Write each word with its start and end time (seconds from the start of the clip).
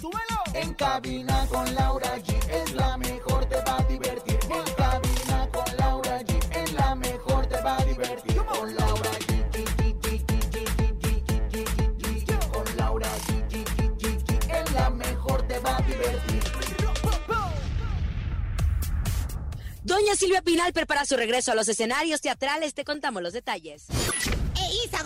¡Súbelo! 0.00 0.42
En 0.54 0.74
cabina 0.74 1.46
con 1.48 1.74
Laura 1.74 2.16
G 2.18 2.50
es 2.50 2.72
la 2.72 2.96
mejor, 2.96 3.44
te 3.46 3.56
va 3.56 3.76
a 3.78 3.82
divertir. 3.84 4.38
En 4.44 4.74
cabina 4.74 5.48
con 5.52 5.76
Laura 5.76 6.20
G 6.20 6.56
es 6.56 6.72
la 6.72 6.94
mejor, 6.94 7.46
te 7.46 7.60
va 7.60 7.76
a 7.76 7.84
divertir. 7.84 8.36
Con 8.44 8.74
Laura 8.74 9.10
G. 9.10 9.44
Con 12.52 12.76
Laura 12.76 13.08
G. 13.26 13.54
Es 14.50 14.72
la 14.72 14.90
mejor, 14.90 15.46
te 15.48 15.58
va 15.58 15.76
a 15.76 15.82
divertir. 15.82 16.42
Doña 19.82 20.14
Silvia 20.16 20.40
Pinal 20.40 20.72
prepara 20.72 21.04
su 21.04 21.16
regreso 21.16 21.52
a 21.52 21.54
los 21.54 21.68
escenarios 21.68 22.20
teatrales. 22.22 22.72
Te 22.74 22.84
contamos 22.84 23.22
los 23.22 23.34
detalles. 23.34 23.86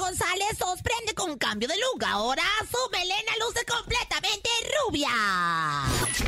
González 0.08 0.56
sorprende 0.56 1.12
con 1.14 1.36
cambio 1.36 1.68
de 1.68 1.74
look. 1.76 2.02
Ahora 2.06 2.42
su 2.70 2.78
melena 2.90 3.30
luce 3.44 3.62
completamente 3.66 4.48
rubia. 4.86 5.10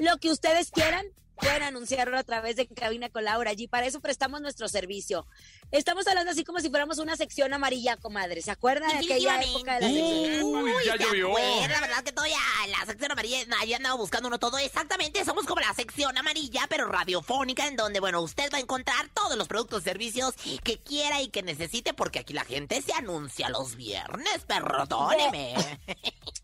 lo 0.00 0.18
que 0.18 0.32
ustedes 0.32 0.72
quieran. 0.72 1.06
Pueden 1.40 1.62
anunciarlo 1.62 2.18
a 2.18 2.24
través 2.24 2.56
de 2.56 2.66
Cabina 2.66 3.08
con 3.10 3.24
Laura 3.24 3.50
allí. 3.50 3.68
Para 3.68 3.86
eso 3.86 4.00
prestamos 4.00 4.40
nuestro 4.40 4.68
servicio. 4.68 5.26
Estamos 5.70 6.06
hablando 6.06 6.32
así 6.32 6.44
como 6.44 6.60
si 6.60 6.68
fuéramos 6.68 6.98
una 6.98 7.16
sección 7.16 7.52
amarilla, 7.52 7.96
comadre. 7.96 8.42
¿Se 8.42 8.50
acuerdan 8.50 8.90
de 8.90 9.04
aquella 9.04 9.40
época 9.42 9.78
de 9.78 9.80
la 9.80 9.88
sección? 9.88 10.44
Uy, 10.44 10.72
ya 10.84 10.96
¿te 10.96 11.04
llovió. 11.04 11.34
La 11.68 11.80
verdad 11.80 12.02
que 12.02 12.12
todavía 12.12 12.38
la 12.68 12.86
sección 12.86 13.12
amarilla, 13.12 13.38
ahí 13.60 13.72
andaba 13.74 13.96
buscando 13.96 14.28
uno 14.28 14.38
todo. 14.38 14.58
Exactamente, 14.58 15.24
somos 15.24 15.46
como 15.46 15.60
la 15.60 15.72
sección 15.74 16.16
amarilla, 16.18 16.66
pero 16.68 16.86
radiofónica, 16.86 17.66
en 17.66 17.76
donde, 17.76 18.00
bueno, 18.00 18.20
usted 18.20 18.50
va 18.52 18.58
a 18.58 18.60
encontrar 18.60 19.08
todos 19.14 19.36
los 19.36 19.48
productos 19.48 19.82
y 19.82 19.84
servicios 19.84 20.34
que 20.64 20.78
quiera 20.78 21.22
y 21.22 21.28
que 21.28 21.42
necesite, 21.42 21.94
porque 21.94 22.18
aquí 22.18 22.32
la 22.32 22.44
gente 22.44 22.82
se 22.82 22.92
anuncia 22.92 23.48
los 23.48 23.76
viernes, 23.76 24.40
perdóneme. 24.46 25.54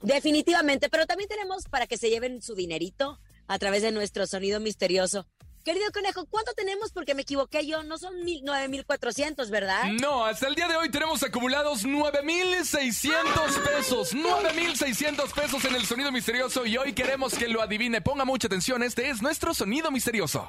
Definitivamente, 0.03 0.88
pero 0.88 1.06
también 1.06 1.28
tenemos 1.28 1.65
para 1.65 1.87
que 1.87 1.99
se 1.99 2.10
lleven 2.10 2.43
su 2.43 2.54
dinerito 2.54 3.19
a 3.47 3.59
través 3.59 3.82
de 3.82 3.93
nuestro 3.93 4.27
sonido 4.27 4.60
misterioso. 4.60 5.27
Querido 5.65 5.91
conejo, 5.93 6.27
¿cuánto 6.27 6.53
tenemos? 6.53 6.93
Porque 6.93 7.15
me 7.15 7.22
equivoqué 7.22 7.66
yo, 7.66 7.82
no 7.82 7.97
son 7.97 8.22
mil, 8.22 8.43
9,400, 8.44 9.49
¿verdad? 9.49 9.84
No, 9.99 10.27
hasta 10.27 10.47
el 10.47 10.55
día 10.55 10.69
de 10.69 10.77
hoy 10.77 10.91
tenemos 10.91 11.22
acumulados 11.22 11.87
9,600 11.87 13.59
pesos. 13.60 14.12
9,600 14.12 15.33
pesos 15.33 15.65
en 15.65 15.75
el 15.75 15.87
sonido 15.87 16.12
misterioso 16.12 16.66
y 16.66 16.77
hoy 16.77 16.93
queremos 16.93 17.33
que 17.33 17.49
lo 17.49 17.62
adivine. 17.62 18.03
Ponga 18.03 18.27
mucha 18.27 18.47
atención, 18.47 18.83
este 18.83 19.09
es 19.09 19.22
nuestro 19.22 19.54
sonido 19.54 19.91
misterioso. 19.91 20.47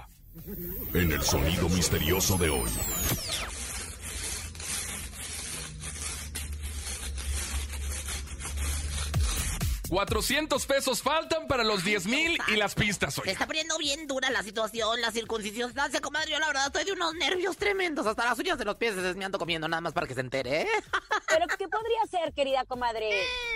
En 0.93 1.13
el 1.13 1.23
sonido 1.23 1.69
misterioso 1.69 2.37
de 2.37 2.49
hoy. 2.49 2.69
400 9.89 10.65
pesos 10.65 11.01
faltan 11.01 11.47
para 11.47 11.63
los 11.63 11.83
10 11.83 12.05
mil 12.07 12.37
y 12.47 12.55
las 12.55 12.75
pistas 12.75 13.15
Se 13.15 13.21
hoy. 13.21 13.29
está 13.29 13.45
poniendo 13.47 13.77
bien 13.77 14.07
dura 14.07 14.29
la 14.29 14.43
situación, 14.43 14.99
la 15.01 15.11
circuncisión. 15.11 15.73
comadre, 16.01 16.31
yo 16.31 16.39
la 16.39 16.47
verdad 16.47 16.67
estoy 16.67 16.85
de 16.85 16.91
unos 16.93 17.13
nervios 17.15 17.57
tremendos. 17.57 18.05
Hasta 18.07 18.25
las 18.25 18.37
uñas 18.39 18.57
de 18.57 18.65
los 18.65 18.75
pies 18.75 18.95
se 18.95 19.13
me 19.15 19.25
ando 19.25 19.37
comiendo, 19.39 19.67
nada 19.67 19.81
más 19.81 19.93
para 19.93 20.07
que 20.07 20.13
se 20.13 20.21
entere, 20.21 20.61
¿eh? 20.61 20.67
¿Pero 21.27 21.47
qué 21.57 21.67
podría 21.67 22.05
ser, 22.09 22.33
querida 22.33 22.65
comadre? 22.65 23.09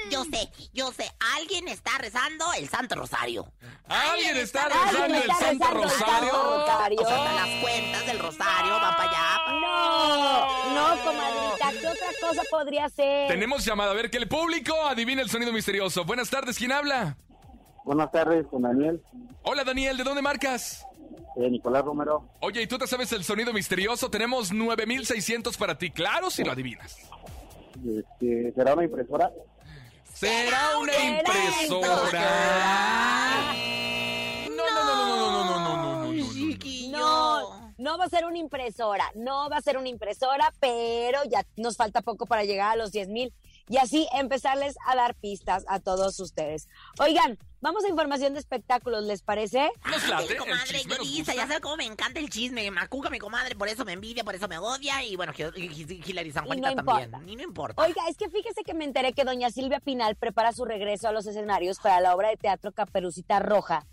Yo 0.09 0.23
sé, 0.25 0.51
yo 0.73 0.91
sé, 0.91 1.12
alguien 1.35 1.67
está 1.67 1.97
rezando 1.97 2.51
el 2.53 2.69
Santo 2.69 2.96
Rosario. 2.96 3.51
¿Alguien 3.88 4.38
está 4.38 4.63
Alguien 4.66 4.85
rezando 4.91 5.16
el 5.16 5.22
está 5.22 5.35
Santo 5.35 5.67
rezando 5.67 5.84
Rosario? 5.84 7.01
O 7.01 7.06
sea, 7.06 7.34
las 7.34 7.61
cuentas 7.61 8.06
del 8.06 8.19
Rosario 8.19 8.72
van 8.72 8.96
para 8.96 9.09
allá. 9.09 9.59
No, 9.59 10.73
no, 10.73 11.03
comadrita, 11.03 11.72
¿qué 11.79 11.88
otra 11.88 12.07
cosa 12.22 12.41
podría 12.50 12.90
ser? 12.90 13.28
Tenemos 13.28 13.66
llamada, 13.66 13.91
a 13.91 13.94
ver 13.94 14.09
que 14.09 14.17
el 14.17 14.28
público 14.28 14.75
adivine 14.85 15.22
el 15.22 15.29
sonido 15.29 15.51
misterioso. 15.51 16.06
Buenas 16.19 16.31
tardes, 16.31 16.57
¿quién 16.57 16.74
habla? 16.74 17.16
Buenas 17.85 18.12
tardes, 18.12 18.46
con 18.47 18.63
Daniel, 18.63 19.02
Hola 19.44 19.63
Daniel, 19.63 19.96
¿de 19.96 20.03
dónde 20.03 20.22
marcas? 20.22 20.85
eh, 21.38 21.49
Nicolás 21.49 21.85
Romero. 21.85 22.28
Oye, 22.41 22.61
¿y 22.61 22.67
tú 22.67 22.78
te 22.78 22.88
sabes 22.88 23.09
el 23.14 23.23
sonido 23.23 23.53
misterioso? 23.53 24.09
Tenemos 24.11 24.52
9600 24.52 25.55
para 25.55 25.78
ti, 25.78 25.91
claro, 25.91 26.29
si 26.29 26.43
lo 26.43 26.52
adivinas. 26.52 26.97
Este, 27.88 28.52
¿Será 28.53 28.73
una 28.73 28.84
impresora? 28.84 29.32
¿Será 30.14 30.78
una 30.82 30.91
impresora? 30.97 32.20
No, 34.49 34.64
no, 34.76 34.84
no, 34.84 34.96
no, 34.97 35.16
no, 35.16 35.32
no, 35.32 35.32
no, 35.32 35.43
no, 35.46 35.55
no, 35.55 35.78
no, 35.78 36.03
no, 36.03 36.14
no. 36.14 36.34
Chiquillo. 36.34 36.97
No, 36.97 37.73
no 37.78 37.97
va 37.97 38.03
a 38.03 38.09
ser 38.09 38.26
una 38.26 38.38
impresora, 38.40 39.05
no 39.16 39.49
va 39.49 39.55
a 39.55 39.61
ser 39.61 39.78
una 39.78 39.88
impresora, 39.88 40.53
pero 40.59 41.20
ya 41.32 41.46
nos 41.55 41.78
falta 41.78 42.02
poco 42.02 42.26
para 42.26 42.43
llegar 42.43 42.73
a 42.73 42.76
los 42.76 42.91
10 42.91 43.08
mil 43.08 43.34
y 43.69 43.77
así 43.77 44.07
empezarles 44.13 44.75
a 44.87 44.95
dar 44.95 45.16
pistas 45.16 45.63
a 45.67 45.79
todos 45.79 46.19
ustedes. 46.19 46.67
Oigan, 46.99 47.37
vamos 47.61 47.83
a 47.85 47.89
información 47.89 48.33
de 48.33 48.39
espectáculos, 48.39 49.03
¿les 49.05 49.21
parece? 49.21 49.69
Nos 49.85 50.03
Ay, 50.03 50.09
late, 50.09 50.33
el 50.33 50.37
comadre, 50.39 50.66
chisme 50.79 50.95
yo 50.95 51.03
gusta. 51.17 51.35
ya 51.35 51.41
sabes 51.47 51.59
cómo 51.61 51.77
me 51.77 51.85
encanta 51.85 52.19
el 52.19 52.29
chisme. 52.29 52.63
Me 52.63 52.71
macuca 52.71 53.09
mi 53.11 53.19
comadre, 53.19 53.55
por 53.55 53.67
eso 53.67 53.85
me 53.85 53.93
envidia, 53.93 54.23
por 54.23 54.33
eso 54.35 54.47
me 54.47 54.57
odia. 54.57 55.03
Y 55.03 55.16
bueno, 55.16 55.31
Hilary 55.35 56.31
San 56.31 56.45
Y 56.45 56.47
Juanita 56.47 56.69
no 56.71 56.75
también. 56.83 57.05
importa. 57.05 57.31
Y 57.31 57.35
no 57.35 57.43
importa. 57.43 57.81
Oiga, 57.83 58.01
es 58.09 58.17
que 58.17 58.29
fíjese 58.29 58.63
que 58.63 58.73
me 58.73 58.85
enteré 58.85 59.13
que 59.13 59.23
doña 59.23 59.51
Silvia 59.51 59.79
Pinal 59.79 60.16
prepara 60.16 60.51
su 60.51 60.66
regreso 60.66 61.07
a 61.07 61.11
los 61.11 61.27
escenarios 61.27 61.77
para 61.79 62.01
la 62.01 62.16
obra 62.16 62.29
de 62.29 62.37
teatro 62.37 62.71
Caperucita 62.71 63.39
Roja. 63.39 63.85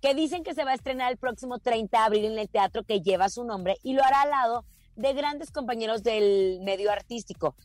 que 0.00 0.14
dicen 0.14 0.44
que 0.44 0.54
se 0.54 0.62
va 0.64 0.70
a 0.70 0.74
estrenar 0.74 1.10
el 1.10 1.18
próximo 1.18 1.58
30 1.58 1.98
de 1.98 2.04
abril 2.04 2.24
en 2.26 2.38
el 2.38 2.48
teatro 2.48 2.84
que 2.84 3.00
lleva 3.00 3.28
su 3.28 3.42
nombre 3.44 3.76
y 3.82 3.94
lo 3.94 4.04
hará 4.04 4.20
al 4.22 4.30
lado 4.30 4.64
de 4.94 5.12
grandes 5.14 5.50
compañeros 5.50 6.02
del 6.02 6.60
medio 6.62 6.92
artístico. 6.92 7.56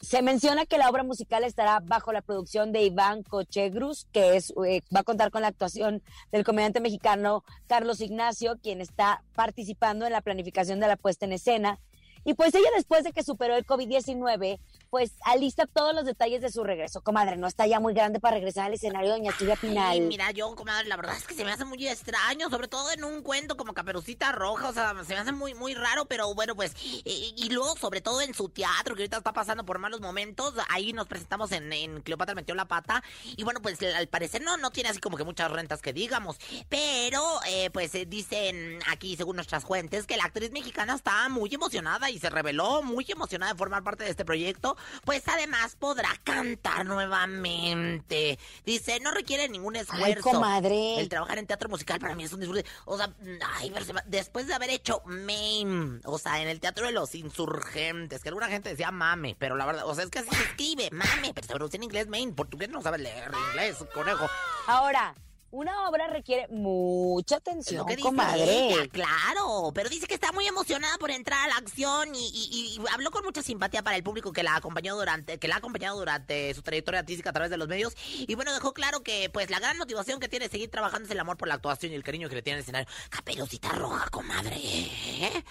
Se 0.00 0.22
menciona 0.22 0.64
que 0.64 0.78
la 0.78 0.88
obra 0.88 1.02
musical 1.02 1.42
estará 1.42 1.80
bajo 1.80 2.12
la 2.12 2.22
producción 2.22 2.70
de 2.70 2.82
Iván 2.82 3.24
Cochegrus, 3.24 4.06
que 4.12 4.36
es, 4.36 4.54
eh, 4.64 4.82
va 4.94 5.00
a 5.00 5.04
contar 5.04 5.32
con 5.32 5.42
la 5.42 5.48
actuación 5.48 6.04
del 6.30 6.44
comediante 6.44 6.78
mexicano 6.80 7.42
Carlos 7.66 8.00
Ignacio, 8.00 8.58
quien 8.62 8.80
está 8.80 9.24
participando 9.34 10.06
en 10.06 10.12
la 10.12 10.20
planificación 10.20 10.78
de 10.78 10.86
la 10.86 10.96
puesta 10.96 11.24
en 11.24 11.32
escena. 11.32 11.80
Y 12.28 12.34
pues 12.34 12.54
ella 12.54 12.68
después 12.76 13.04
de 13.04 13.14
que 13.14 13.22
superó 13.22 13.56
el 13.56 13.64
COVID-19, 13.64 14.60
pues 14.90 15.12
alista 15.24 15.64
todos 15.64 15.94
los 15.94 16.04
detalles 16.04 16.42
de 16.42 16.52
su 16.52 16.62
regreso. 16.62 17.00
Comadre, 17.00 17.38
no 17.38 17.46
está 17.46 17.66
ya 17.66 17.80
muy 17.80 17.94
grande 17.94 18.20
para 18.20 18.36
regresar 18.36 18.66
al 18.66 18.74
escenario 18.74 19.12
Doña 19.12 19.32
Silvia 19.32 19.56
Pinal. 19.56 19.92
Ay, 19.92 20.02
mira, 20.02 20.30
yo, 20.32 20.54
comadre, 20.54 20.88
la 20.88 20.96
verdad 20.96 21.16
es 21.16 21.24
que 21.24 21.32
se 21.32 21.42
me 21.42 21.52
hace 21.52 21.64
muy 21.64 21.88
extraño, 21.88 22.50
sobre 22.50 22.68
todo 22.68 22.92
en 22.92 23.02
un 23.02 23.22
cuento 23.22 23.56
como 23.56 23.72
Caperucita 23.72 24.30
Roja, 24.32 24.68
o 24.68 24.72
sea, 24.74 24.92
se 25.06 25.14
me 25.14 25.20
hace 25.20 25.32
muy, 25.32 25.54
muy 25.54 25.72
raro, 25.72 26.04
pero 26.04 26.34
bueno, 26.34 26.54
pues, 26.54 26.74
y, 26.82 27.32
y 27.34 27.48
luego, 27.48 27.78
sobre 27.78 28.02
todo 28.02 28.20
en 28.20 28.34
su 28.34 28.50
teatro, 28.50 28.94
que 28.94 29.04
ahorita 29.04 29.16
está 29.16 29.32
pasando 29.32 29.64
por 29.64 29.78
malos 29.78 30.02
momentos, 30.02 30.52
ahí 30.68 30.92
nos 30.92 31.06
presentamos 31.06 31.50
en, 31.52 31.72
en 31.72 32.02
Cleopatra 32.02 32.34
metió 32.34 32.54
la 32.54 32.68
pata, 32.68 33.02
y 33.38 33.42
bueno, 33.42 33.62
pues 33.62 33.82
al 33.82 34.06
parecer 34.08 34.42
no, 34.42 34.58
no 34.58 34.70
tiene 34.70 34.90
así 34.90 35.00
como 35.00 35.16
que 35.16 35.24
muchas 35.24 35.50
rentas 35.50 35.80
que 35.80 35.94
digamos, 35.94 36.36
pero, 36.68 37.22
eh, 37.46 37.70
pues 37.70 37.94
eh, 37.94 38.04
dicen 38.04 38.80
aquí, 38.86 39.16
según 39.16 39.36
nuestras 39.36 39.64
fuentes, 39.64 40.06
que 40.06 40.18
la 40.18 40.24
actriz 40.24 40.50
mexicana 40.50 40.94
está 40.94 41.26
muy 41.30 41.54
emocionada 41.54 42.10
y 42.10 42.17
se 42.18 42.30
reveló 42.30 42.82
muy 42.82 43.06
emocionada 43.08 43.52
de 43.52 43.58
formar 43.58 43.82
parte 43.82 44.04
de 44.04 44.10
este 44.10 44.24
proyecto, 44.24 44.76
pues 45.04 45.22
además 45.28 45.76
podrá 45.76 46.10
cantar 46.24 46.86
nuevamente. 46.86 48.38
Dice, 48.64 49.00
no 49.00 49.10
requiere 49.10 49.48
ningún 49.48 49.76
esfuerzo. 49.76 50.22
comadre. 50.22 51.00
El 51.00 51.08
trabajar 51.08 51.38
en 51.38 51.46
teatro 51.46 51.68
musical 51.68 52.00
para 52.00 52.14
mí 52.14 52.24
es 52.24 52.32
un 52.32 52.40
disfrute. 52.40 52.64
O 52.84 52.96
sea, 52.96 53.12
ay, 53.56 53.72
después 54.06 54.46
de 54.46 54.54
haber 54.54 54.70
hecho 54.70 55.02
MAME, 55.06 56.00
o 56.04 56.18
sea, 56.18 56.40
en 56.40 56.48
el 56.48 56.60
teatro 56.60 56.86
de 56.86 56.92
los 56.92 57.14
insurgentes, 57.14 58.22
que 58.22 58.28
alguna 58.28 58.48
gente 58.48 58.70
decía 58.70 58.90
mame, 58.90 59.36
pero 59.38 59.56
la 59.56 59.66
verdad, 59.66 59.86
o 59.86 59.94
sea, 59.94 60.04
es 60.04 60.10
que 60.10 60.20
así 60.20 60.30
se 60.30 60.42
escribe, 60.42 60.88
mame, 60.92 61.32
pero 61.34 61.46
se 61.46 61.52
pronuncia 61.52 61.76
en 61.76 61.84
inglés 61.84 62.06
MAME, 62.08 62.32
portugués 62.32 62.68
no 62.68 62.82
sabe 62.82 62.98
leer 62.98 63.30
inglés, 63.50 63.76
conejo. 63.94 64.28
Ahora, 64.66 65.14
una 65.50 65.88
obra 65.88 66.06
requiere 66.08 66.46
mucha 66.48 67.36
atención, 67.36 67.86
que 67.86 67.96
comadre. 67.96 68.68
ella, 68.68 68.88
claro, 68.88 69.70
pero 69.74 69.88
dice 69.88 70.06
que 70.06 70.12
está 70.14 70.30
muy 70.32 70.46
emocionada 70.46 70.98
por 70.98 71.10
entrar 71.10 71.42
a 71.44 71.48
la 71.48 71.56
acción 71.56 72.14
y, 72.14 72.18
y- 72.28 72.76
y 72.76 72.80
habló 72.92 73.10
con 73.10 73.24
mucha 73.24 73.42
simpatía 73.42 73.82
para 73.82 73.96
el 73.96 74.02
público 74.02 74.32
que 74.32 74.42
la 74.42 74.56
acompañó 74.56 74.94
durante, 74.94 75.38
que 75.38 75.48
la 75.48 75.54
ha 75.54 75.58
acompañado 75.58 75.98
durante 75.98 76.52
su 76.52 76.60
trayectoria 76.62 77.00
artística 77.00 77.30
a 77.30 77.32
través 77.32 77.50
de 77.50 77.56
los 77.56 77.66
medios 77.66 77.94
y 78.18 78.34
bueno 78.34 78.52
dejó 78.52 78.74
claro 78.74 79.02
que 79.02 79.30
pues 79.30 79.48
la 79.48 79.58
gran 79.58 79.78
motivación 79.78 80.20
que 80.20 80.28
tiene 80.28 80.44
es 80.46 80.50
seguir 80.50 80.70
trabajando 80.70 81.06
es 81.06 81.10
el 81.12 81.20
amor 81.20 81.38
por 81.38 81.48
la 81.48 81.54
actuación 81.54 81.92
y 81.92 81.94
el 81.94 82.04
cariño 82.04 82.28
que 82.28 82.34
le 82.34 82.42
tiene 82.42 82.56
al 82.58 82.62
escenario. 82.62 82.88
Caperucita 83.08 83.70
roja, 83.70 84.08
comadre. 84.10 84.56
¿eh? 84.56 85.44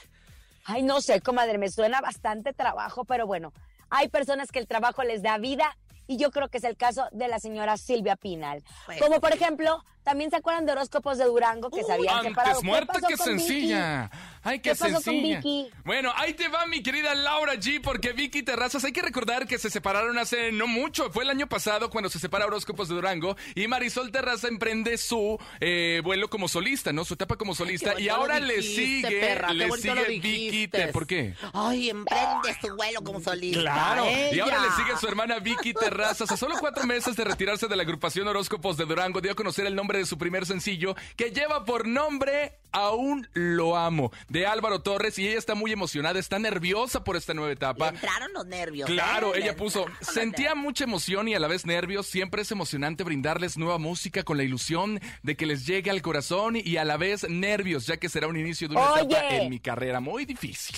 Ay, 0.65 0.83
no 0.83 1.01
sé, 1.01 1.21
comadre, 1.21 1.57
me 1.57 1.71
suena 1.71 2.01
bastante 2.01 2.53
trabajo, 2.53 3.03
pero 3.05 3.25
bueno, 3.25 3.51
hay 3.89 4.09
personas 4.09 4.51
que 4.51 4.59
el 4.59 4.67
trabajo 4.67 5.01
les 5.03 5.21
da 5.23 5.37
vida 5.37 5.75
y 6.07 6.17
yo 6.17 6.31
creo 6.31 6.49
que 6.49 6.57
es 6.57 6.63
el 6.63 6.77
caso 6.77 7.07
de 7.11 7.27
la 7.27 7.39
señora 7.39 7.77
Silvia 7.77 8.15
Pinal. 8.15 8.63
Pues, 8.85 8.99
Como 8.99 9.19
por 9.19 9.33
ejemplo, 9.33 9.83
también 10.07 10.29
se 10.29 10.37
acuerdan 10.37 10.65
de 10.65 10.71
horóscopos 10.71 11.17
de 11.17 11.25
Durango 11.25 11.69
que 11.69 11.83
se 11.83 11.91
habían 11.91 12.23
separado. 12.23 12.59
Antes 12.59 12.61
¿Qué 12.61 12.65
muerta 12.65 12.93
pasó 12.93 13.07
que 13.07 13.17
con 13.17 13.35
Vicky? 13.35 13.49
sencilla. 13.49 14.11
Ay, 14.41 14.59
qué, 14.59 14.69
¿Qué 14.69 14.75
pasó 14.77 14.93
con 14.93 15.03
sencilla. 15.03 15.37
Vicky? 15.39 15.69
Bueno, 15.83 16.13
ahí 16.15 16.33
te 16.33 16.47
va 16.47 16.65
mi 16.65 16.81
querida 16.81 17.13
Laura 17.13 17.55
G, 17.55 17.81
porque 17.81 18.13
Vicky 18.13 18.41
Terrazas, 18.41 18.85
hay 18.85 18.93
que 18.93 19.01
recordar 19.01 19.45
que 19.45 19.57
se 19.57 19.69
separaron 19.69 20.17
hace 20.17 20.53
no 20.53 20.65
mucho. 20.65 21.11
Fue 21.11 21.25
el 21.25 21.29
año 21.29 21.47
pasado 21.47 21.89
cuando 21.89 22.09
se 22.09 22.19
separa 22.19 22.45
Horóscopos 22.45 22.87
de 22.87 22.95
Durango 22.95 23.35
y 23.53 23.67
Marisol 23.67 24.09
Terraza 24.09 24.47
emprende 24.47 24.97
su 24.97 25.37
eh, 25.59 25.99
vuelo 26.05 26.29
como 26.29 26.47
solista, 26.47 26.93
¿no? 26.93 27.03
Su 27.03 27.15
etapa 27.15 27.35
como 27.35 27.53
solista. 27.53 27.93
Qué 27.95 28.03
y 28.03 28.09
ahora 28.09 28.39
le 28.39 28.61
sigue, 28.61 29.19
perra, 29.19 29.49
qué 29.49 29.53
le 29.55 29.71
sigue 29.73 30.05
Vicky. 30.05 30.69
¿Por 30.93 31.05
qué? 31.05 31.33
Ay, 31.53 31.89
emprende 31.89 32.55
su 32.61 32.73
vuelo 32.77 33.01
como 33.01 33.19
solista. 33.19 33.59
Claro, 33.59 34.05
y 34.31 34.39
ahora 34.39 34.61
le 34.61 34.71
sigue 34.71 34.97
su 34.97 35.05
hermana 35.05 35.39
Vicky 35.39 35.73
Terrazas. 35.73 36.31
A 36.31 36.37
solo 36.37 36.55
cuatro 36.61 36.85
meses 36.85 37.17
de 37.17 37.25
retirarse 37.25 37.67
de 37.67 37.75
la 37.75 37.83
agrupación 37.83 38.25
Horóscopos 38.29 38.77
de 38.77 38.85
Durango, 38.85 39.19
dio 39.19 39.33
a 39.33 39.35
conocer 39.35 39.65
el 39.65 39.75
nombre 39.75 39.96
de 39.97 40.05
su 40.05 40.17
primer 40.17 40.45
sencillo, 40.45 40.95
que 41.15 41.31
lleva 41.31 41.65
por 41.65 41.87
nombre 41.87 42.59
Aún 42.71 43.27
lo 43.33 43.75
amo, 43.77 44.11
de 44.29 44.45
Álvaro 44.45 44.81
Torres, 44.81 45.17
y 45.17 45.27
ella 45.27 45.39
está 45.39 45.55
muy 45.55 45.71
emocionada, 45.71 46.19
está 46.19 46.37
nerviosa 46.37 47.03
por 47.03 47.15
esta 47.15 47.33
nueva 47.33 47.47
Le 47.47 47.53
etapa. 47.53 47.89
entraron 47.89 48.33
los 48.33 48.45
nervios. 48.45 48.89
Claro, 48.89 49.33
¿eh? 49.33 49.39
Ella 49.41 49.55
puso, 49.55 49.85
sentía 50.01 50.53
mucha 50.53 50.83
emoción 50.83 51.27
y 51.27 51.33
a 51.33 51.39
la 51.39 51.47
vez 51.47 51.65
nervios, 51.65 52.07
siempre 52.07 52.41
es 52.41 52.51
emocionante 52.51 53.03
brindarles 53.03 53.57
nueva 53.57 53.77
música 53.79 54.23
con 54.23 54.37
la 54.37 54.43
ilusión 54.43 54.99
de 55.23 55.35
que 55.35 55.45
les 55.45 55.65
llegue 55.65 55.89
al 55.89 56.01
corazón 56.01 56.55
y 56.55 56.77
a 56.77 56.85
la 56.85 56.97
vez 56.97 57.27
nervios, 57.27 57.87
ya 57.87 57.97
que 57.97 58.09
será 58.09 58.27
un 58.27 58.37
inicio 58.37 58.67
de 58.67 58.75
una 58.75 58.91
Oye. 58.93 59.03
etapa 59.03 59.35
en 59.37 59.49
mi 59.49 59.59
carrera 59.59 59.99
muy 59.99 60.25
difícil. 60.25 60.75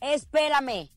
Espérame. 0.00 0.90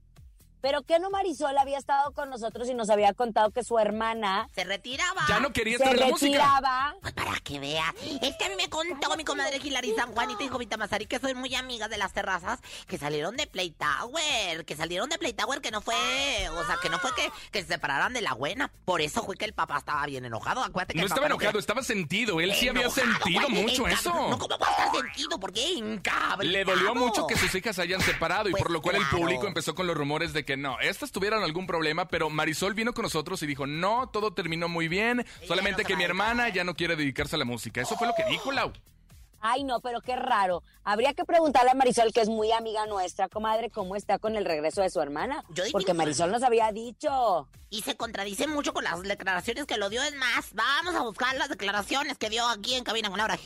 ¿Pero 0.62 0.82
qué 0.84 1.00
no 1.00 1.10
Marisol 1.10 1.58
había 1.58 1.78
estado 1.78 2.12
con 2.14 2.30
nosotros 2.30 2.70
y 2.70 2.74
nos 2.74 2.90
había 2.90 3.14
contado 3.14 3.52
que 3.52 3.64
su 3.64 3.78
hermana 3.80 4.50
Se 4.56 4.64
retiraba. 4.64 5.22
Ya 5.28 5.40
no 5.40 5.54
quería 5.54 5.78
se 5.78 5.84
estar 5.84 5.96
en 5.96 6.02
la 6.02 6.08
música. 6.08 6.32
retiraba? 6.32 6.96
Pues 7.02 7.14
para 7.14 7.40
que 7.40 7.60
vea. 7.60 7.94
Es 8.22 8.36
que 8.36 8.46
a 8.46 8.50
mí 8.50 8.56
me 8.56 8.70
contó 8.70 9.16
mi 9.16 9.24
comadre 9.24 9.60
Hilary 9.64 9.94
San 9.96 10.14
Juanita 10.14 10.44
y 10.44 10.48
Jovita 10.48 10.78
Mazari, 10.78 11.06
que 11.06 11.20
soy 11.20 11.34
muy 11.34 11.54
amigas 11.56 11.90
de 11.90 11.98
las 11.98 12.14
terrazas, 12.14 12.60
que 12.88 12.98
salieron 12.98 13.38
de 13.38 13.48
Play 13.48 13.72
Tower, 13.72 14.66
que 14.66 14.76
salieron 14.76 15.10
de 15.10 15.18
Play 15.18 15.34
Tower, 15.34 15.62
que 15.62 15.72
no 15.72 15.82
fue, 15.82 15.96
o 16.50 16.66
sea, 16.66 16.78
que 16.82 16.90
no 16.90 17.00
fue 17.00 17.12
que, 17.16 17.30
que 17.52 17.62
se 17.62 17.68
separaran 17.68 18.14
de 18.14 18.22
la 18.22 18.34
buena. 18.34 18.72
Por 18.86 19.02
eso 19.02 19.24
fue 19.24 19.38
que 19.38 19.46
el 19.46 19.54
papá 19.54 19.78
estaba 19.78 20.06
bien 20.06 20.26
enojado. 20.26 20.64
Acuérdate 20.64 20.94
que 20.94 21.00
No 21.00 21.06
el 21.06 21.12
estaba 21.12 21.28
enojado, 21.28 21.60
estaba 21.60 21.84
sentido. 21.84 22.40
Él 22.42 22.54
sí 22.54 22.68
había 22.68 22.90
sentido 22.90 23.48
güey, 23.50 23.64
mucho 23.64 23.88
eso. 23.88 24.14
No, 24.14 24.38
¿cómo 24.38 24.58
va 24.58 24.68
a 24.68 24.72
estar 24.72 24.92
sentido? 24.96 25.40
¿Por 25.40 25.54
qué? 25.54 26.02
Le 26.42 26.64
dolió 26.64 26.96
mucho 26.96 27.28
que 27.28 27.38
sus 27.38 27.54
hijas 27.56 27.76
se 27.76 27.82
hayan 27.82 28.02
separado 28.02 28.50
y 28.50 28.52
Pues 28.52 28.64
por 28.64 28.72
lo 28.72 28.82
cual 28.82 28.96
el 28.96 29.06
público 29.08 29.48
empezó 29.48 29.76
con 29.76 29.88
los 29.88 29.96
rumores 29.96 30.34
de 30.34 30.46
que 30.48 30.58
no, 30.58 30.80
estas 30.80 31.12
tuvieron 31.12 31.44
algún 31.44 31.68
problema, 31.68 32.08
pero 32.08 32.32
Marisol 32.32 32.74
vino 32.74 32.94
con 32.94 33.04
nosotros 33.04 33.44
y 33.44 33.46
dijo, 33.46 33.68
no, 33.68 34.10
todo 34.10 34.34
terminó 34.34 34.68
muy 34.68 34.88
bien, 34.88 35.24
solamente 35.48 35.84
no 35.84 35.88
que 35.88 35.96
mi 35.96 36.04
hermana 36.06 36.50
ya 36.50 36.64
no 36.64 36.74
quiere 36.74 36.96
dedicarse 36.96 37.36
a 37.36 37.40
la 37.40 37.46
música. 37.46 37.82
Eso 37.82 37.96
fue 37.98 38.08
lo 38.08 38.14
que 38.16 38.24
dijo 38.26 38.52
Lau. 38.52 38.72
Ay, 39.40 39.64
no, 39.64 39.80
pero 39.82 40.02
qué 40.02 40.16
raro. 40.16 40.64
Habría 40.84 41.14
que 41.14 41.24
preguntarle 41.24 41.70
a 41.70 41.76
Marisol, 41.76 42.12
que 42.12 42.22
es 42.22 42.28
muy 42.30 42.52
amiga 42.52 42.88
nuestra, 42.88 43.30
comadre, 43.30 43.70
cómo 43.70 43.96
está 43.96 44.18
con 44.18 44.36
el 44.36 44.46
regreso 44.46 44.82
de 44.82 44.90
su 44.90 45.00
hermana. 45.00 45.44
Yo 45.50 45.64
dije 45.64 45.74
Porque 45.74 45.86
que- 45.88 45.94
Marisol 45.94 46.32
nos 46.32 46.42
había 46.42 46.72
dicho. 46.72 47.48
Y 47.70 47.82
se 47.82 47.98
contradice 47.98 48.48
mucho 48.48 48.74
con 48.74 48.84
las 48.84 49.02
declaraciones 49.02 49.66
que 49.66 49.78
lo 49.78 49.90
dio. 49.90 50.02
Es 50.02 50.16
más, 50.16 50.54
vamos 50.54 50.96
a 50.96 51.02
buscar 51.02 51.36
las 51.36 51.50
declaraciones 51.50 52.18
que 52.18 52.30
dio 52.30 52.48
aquí 52.48 52.76
en 52.76 52.84
Cabina 52.84 53.10
con 53.10 53.18
Laura. 53.18 53.38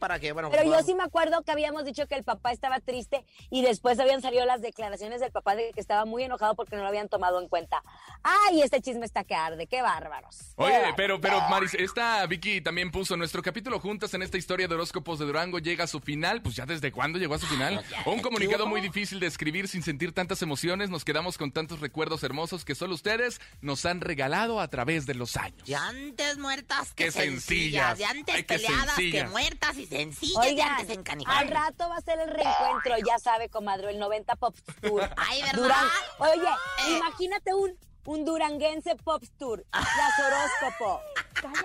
Para 0.00 0.18
que, 0.18 0.32
bueno. 0.32 0.50
Pero 0.50 0.64
yo 0.64 0.82
sí 0.82 0.94
me 0.94 1.04
acuerdo 1.04 1.42
que 1.42 1.52
habíamos 1.52 1.84
dicho 1.84 2.06
que 2.08 2.16
el 2.16 2.24
papá 2.24 2.50
estaba 2.50 2.80
triste 2.80 3.24
y 3.50 3.62
después 3.62 4.00
habían 4.00 4.22
salido 4.22 4.44
las 4.44 4.60
declaraciones 4.60 5.20
del 5.20 5.30
papá 5.30 5.54
de 5.54 5.70
que 5.72 5.80
estaba 5.80 6.04
muy 6.04 6.24
enojado 6.24 6.54
porque 6.56 6.74
no 6.76 6.82
lo 6.82 6.88
habían 6.88 7.08
tomado 7.08 7.40
en 7.40 7.48
cuenta. 7.48 7.82
Ay, 8.22 8.62
este 8.62 8.80
chisme 8.80 9.06
está 9.06 9.22
que 9.22 9.34
arde, 9.34 9.66
qué 9.66 9.80
bárbaros. 9.80 10.36
qué 10.56 10.62
Oye, 10.64 10.72
bárbaros. 10.72 10.94
pero, 10.96 11.20
pero 11.20 11.40
Maris, 11.48 11.74
esta 11.74 12.26
Vicky 12.26 12.60
también 12.60 12.90
puso 12.90 13.16
nuestro 13.16 13.42
capítulo 13.42 13.78
juntas 13.78 14.12
en 14.14 14.22
esta 14.22 14.36
historia 14.36 14.66
de 14.66 14.74
horóscopos 14.74 15.18
de 15.18 15.26
Durango 15.26 15.58
llega 15.60 15.84
a 15.84 15.86
su 15.88 16.00
final. 16.00 16.42
Pues 16.42 16.56
ya 16.56 16.66
desde 16.66 16.90
cuándo 16.90 17.18
llegó 17.18 17.34
a 17.34 17.38
su 17.38 17.46
final. 17.46 17.84
Un 18.06 18.20
comunicado 18.20 18.66
muy 18.66 18.80
difícil 18.80 19.20
de 19.20 19.26
escribir 19.26 19.68
sin 19.68 19.82
sentir 19.82 20.12
tantas 20.12 20.42
emociones. 20.42 20.90
Nos 20.90 21.04
quedamos 21.04 21.38
con 21.38 21.52
tantos 21.52 21.80
recuerdos 21.80 22.22
hermosos 22.24 22.63
que 22.64 22.74
solo 22.74 22.94
ustedes 22.94 23.40
nos 23.60 23.84
han 23.86 24.00
regalado 24.00 24.60
a 24.60 24.68
través 24.68 25.06
de 25.06 25.14
los 25.14 25.36
años. 25.36 25.66
De 25.66 25.74
antes 25.76 26.38
muertas 26.38 26.92
que 26.94 27.10
sencillas. 27.10 27.42
sencillas. 27.44 27.98
De 27.98 28.04
antes 28.04 28.34
Ay, 28.34 28.42
peleadas 28.44 28.96
que 28.96 29.24
muertas 29.24 29.76
y 29.76 29.86
sencillas. 29.86 30.42
de 30.42 30.50
Oigan, 30.50 30.68
antes 30.80 30.96
encanijadas. 30.96 31.42
al 31.42 31.48
rato 31.48 31.88
va 31.88 31.96
a 31.96 32.00
ser 32.00 32.18
el 32.20 32.28
reencuentro, 32.30 32.94
ya 33.06 33.18
sabe, 33.18 33.48
comadre, 33.48 33.90
el 33.90 33.98
90 33.98 34.36
Pop 34.36 34.56
Tour. 34.82 35.08
Ay, 35.16 35.42
¿verdad? 35.42 35.62
Duran- 35.62 35.88
Oye, 36.18 36.48
Eh. 36.88 36.96
imagínate 36.96 37.54
un, 37.54 37.76
un 38.06 38.24
duranguense 38.24 38.96
Pop 38.96 39.22
Tour, 39.38 39.64
las 39.72 40.18
horóscopo. 40.18 41.00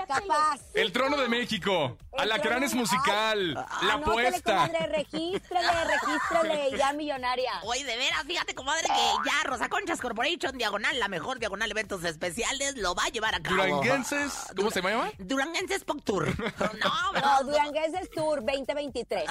Capaz. 0.08 0.60
El 0.74 0.92
trono 0.92 1.16
de 1.16 1.30
México. 1.30 1.98
El 2.14 2.20
Alacranes 2.24 2.72
trono- 2.72 2.82
musical. 2.82 3.66
Ay, 3.70 3.88
la 3.88 3.94
apuesta. 3.94 4.54
comadre, 4.68 4.88
regístrele, 4.88 5.72
regístrele, 5.86 6.78
ya 6.78 6.92
millonaria. 6.94 7.52
Oye, 7.64 7.86
de 7.86 7.96
veras, 7.96 8.24
fíjate, 8.26 8.54
comadre, 8.56 8.84
que 8.88 9.30
ya 9.30 9.44
Rosa 9.48 9.70
Conchas 9.70 10.02
Corporation, 10.02 10.58
diagonal, 10.58 11.00
la 11.00 11.08
mejor 11.08 11.40
diagonal 11.40 11.72
eventos 11.72 12.04
especiales, 12.04 12.76
lo 12.76 12.94
va 12.94 13.06
a 13.06 13.10
llevar 13.10 13.36
a 13.36 13.40
cabo. 13.42 13.56
Duranguenses. 13.56 14.34
¿Cómo 14.56 14.70
se 14.70 14.82
llama? 14.82 15.12
Duranguenses 15.18 15.84
Pop 15.86 16.02
Tour. 16.04 16.28
No, 16.60 17.12
No, 17.14 17.44
no, 17.44 17.52
Duranguenses 17.52 18.10
Tour 18.12 18.40
2023. 18.44 19.24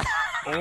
¡Wow! 0.46 0.54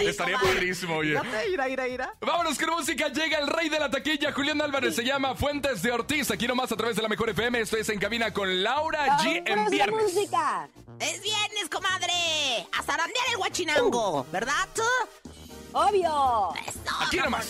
Estaría 0.00 0.36
comadre. 0.38 0.54
padrísimo, 0.54 0.96
oye. 0.96 1.20
Ira, 1.52 1.68
ira, 1.68 1.86
ira. 1.86 2.14
Vámonos 2.20 2.58
con 2.58 2.70
música. 2.70 3.08
Llega 3.08 3.38
el 3.38 3.46
rey 3.46 3.68
de 3.68 3.78
la 3.78 3.88
taquilla, 3.90 4.32
Julián 4.32 4.60
Álvarez. 4.62 4.96
Se 4.96 5.04
llama 5.04 5.34
Fuentes 5.56 5.80
de 5.80 5.90
Ortiz. 5.90 6.30
Aquí 6.30 6.46
nomás 6.46 6.70
a 6.70 6.76
través 6.76 6.96
de 6.96 7.02
la 7.02 7.08
Mejor 7.08 7.30
FM. 7.30 7.58
Esto 7.60 7.78
es 7.78 7.88
En 7.88 7.98
Cabina 7.98 8.30
con 8.30 8.62
Laura 8.62 9.16
G 9.20 9.38
en 9.38 9.44
¡Vámonos 9.44 9.70
de 9.70 9.76
viernes. 9.76 10.02
música! 10.14 10.68
Es 11.00 11.22
viernes, 11.22 11.70
comadre. 11.72 12.12
A 12.78 12.82
zarandear 12.82 13.24
el 13.30 13.36
guachinango, 13.38 14.26
¿verdad? 14.30 14.68
¡Obvio! 15.72 16.52
Eso, 16.66 16.78
Aquí 17.06 17.16
nomás. 17.16 17.48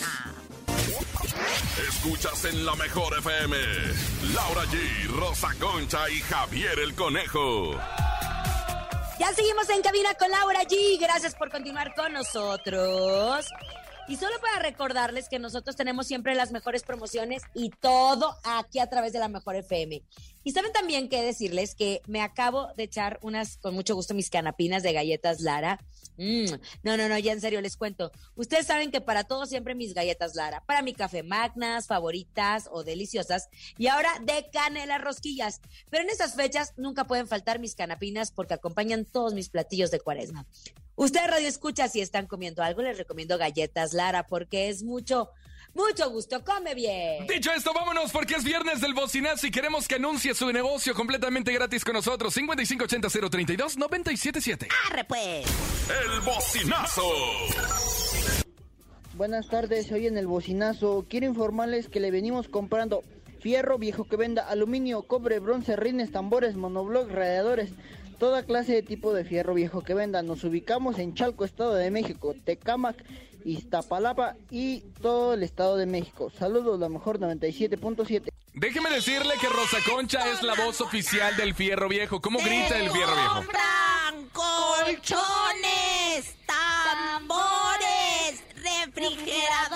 Escuchas 1.88 2.44
en 2.44 2.64
la 2.64 2.76
mejor 2.76 3.18
FM. 3.18 3.56
Laura 4.34 4.62
G, 4.66 5.08
Rosa 5.08 5.48
Concha 5.58 6.08
y 6.08 6.20
Javier 6.20 6.78
el 6.78 6.94
Conejo. 6.94 7.72
Ya 9.18 9.32
seguimos 9.34 9.68
en 9.70 9.82
cabina 9.82 10.14
con 10.14 10.30
Laura 10.30 10.62
G. 10.62 10.96
Gracias 11.00 11.34
por 11.34 11.50
continuar 11.50 11.92
con 11.96 12.12
nosotros. 12.12 13.46
Y 14.08 14.16
solo 14.16 14.38
para 14.40 14.60
recordarles 14.60 15.28
que 15.28 15.40
nosotros 15.40 15.74
tenemos 15.74 16.06
siempre 16.06 16.36
las 16.36 16.52
mejores 16.52 16.84
promociones 16.84 17.42
y 17.54 17.70
todo 17.70 18.36
aquí 18.44 18.78
a 18.78 18.88
través 18.88 19.12
de 19.12 19.18
la 19.18 19.28
Mejor 19.28 19.56
FM. 19.56 20.02
Y 20.44 20.52
saben 20.52 20.72
también 20.72 21.08
que 21.08 21.22
decirles 21.22 21.74
que 21.74 22.02
me 22.06 22.22
acabo 22.22 22.68
de 22.76 22.84
echar 22.84 23.18
unas, 23.22 23.56
con 23.56 23.74
mucho 23.74 23.96
gusto, 23.96 24.14
mis 24.14 24.30
canapinas 24.30 24.84
de 24.84 24.92
galletas 24.92 25.40
Lara. 25.40 25.80
Mm, 26.18 26.46
no, 26.84 26.96
no, 26.96 27.08
no, 27.08 27.18
ya 27.18 27.32
en 27.32 27.40
serio 27.40 27.60
les 27.60 27.76
cuento. 27.76 28.12
Ustedes 28.36 28.66
saben 28.66 28.92
que 28.92 29.00
para 29.00 29.24
todo 29.24 29.44
siempre 29.44 29.74
mis 29.74 29.92
galletas 29.92 30.36
Lara. 30.36 30.62
Para 30.64 30.82
mi 30.82 30.94
café 30.94 31.24
magnas, 31.24 31.88
favoritas 31.88 32.68
o 32.70 32.84
deliciosas. 32.84 33.48
Y 33.76 33.88
ahora 33.88 34.10
de 34.22 34.48
canela 34.52 34.98
rosquillas. 34.98 35.60
Pero 35.90 36.04
en 36.04 36.10
estas 36.10 36.36
fechas 36.36 36.74
nunca 36.76 37.04
pueden 37.04 37.26
faltar 37.26 37.58
mis 37.58 37.74
canapinas 37.74 38.30
porque 38.30 38.54
acompañan 38.54 39.04
todos 39.04 39.34
mis 39.34 39.48
platillos 39.48 39.90
de 39.90 39.98
cuaresma. 39.98 40.46
Ustedes 40.96 41.30
radio 41.30 41.46
escucha 41.46 41.88
si 41.88 42.00
están 42.00 42.26
comiendo 42.26 42.62
algo, 42.62 42.80
les 42.80 42.96
recomiendo 42.96 43.36
galletas 43.36 43.92
Lara 43.92 44.26
porque 44.26 44.70
es 44.70 44.82
mucho, 44.82 45.28
mucho 45.74 46.08
gusto. 46.10 46.42
Come 46.42 46.74
bien. 46.74 47.26
Dicho 47.26 47.52
esto, 47.52 47.74
vámonos 47.74 48.12
porque 48.12 48.36
es 48.36 48.44
viernes 48.44 48.80
del 48.80 48.94
bocinazo 48.94 49.46
y 49.46 49.50
queremos 49.50 49.86
que 49.86 49.96
anuncie 49.96 50.34
su 50.34 50.50
negocio 50.50 50.94
completamente 50.94 51.52
gratis 51.52 51.84
con 51.84 51.92
nosotros. 51.92 52.34
5580-032-977. 52.34 54.68
Arre 54.90 55.04
pues. 55.04 55.44
El 55.90 56.20
bocinazo. 56.22 57.02
Buenas 59.16 59.48
tardes, 59.48 59.92
hoy 59.92 60.06
en 60.06 60.16
el 60.16 60.26
bocinazo. 60.26 61.04
Quiero 61.10 61.26
informarles 61.26 61.90
que 61.90 62.00
le 62.00 62.10
venimos 62.10 62.48
comprando 62.48 63.04
fierro 63.40 63.78
viejo 63.78 64.04
que 64.04 64.16
venda 64.16 64.48
aluminio, 64.48 65.02
cobre, 65.02 65.38
bronce, 65.38 65.76
rines, 65.76 66.12
tambores, 66.12 66.56
monobloc, 66.56 67.10
radiadores, 67.10 67.70
toda 68.18 68.42
clase 68.44 68.72
de 68.72 68.82
tipo 68.82 69.12
de 69.12 69.24
fierro 69.24 69.54
viejo 69.54 69.82
que 69.82 69.94
venda. 69.94 70.22
Nos 70.22 70.44
ubicamos 70.44 70.98
en 70.98 71.14
Chalco, 71.14 71.44
Estado 71.44 71.74
de 71.74 71.90
México, 71.90 72.34
Tecámac, 72.44 72.96
Iztapalapa 73.44 74.34
y 74.50 74.80
todo 75.00 75.34
el 75.34 75.42
Estado 75.42 75.76
de 75.76 75.86
México. 75.86 76.30
Saludos, 76.36 76.80
la 76.80 76.88
mejor 76.88 77.18
97.7. 77.20 78.28
Déjeme 78.54 78.90
decirle 78.90 79.34
que 79.40 79.48
Rosa 79.48 79.78
Concha 79.88 80.32
es 80.32 80.42
la 80.42 80.54
voz 80.54 80.80
oficial 80.80 81.36
del 81.36 81.54
Fierro 81.54 81.88
Viejo. 81.88 82.20
¿Cómo 82.22 82.38
grita 82.38 82.78
el 82.78 82.90
Fierro 82.90 83.14
Viejo? 83.14 83.34
Compran 83.34 84.28
colchones, 84.32 85.16
tambores, 86.46 88.42
refrigeradores, 88.56 89.75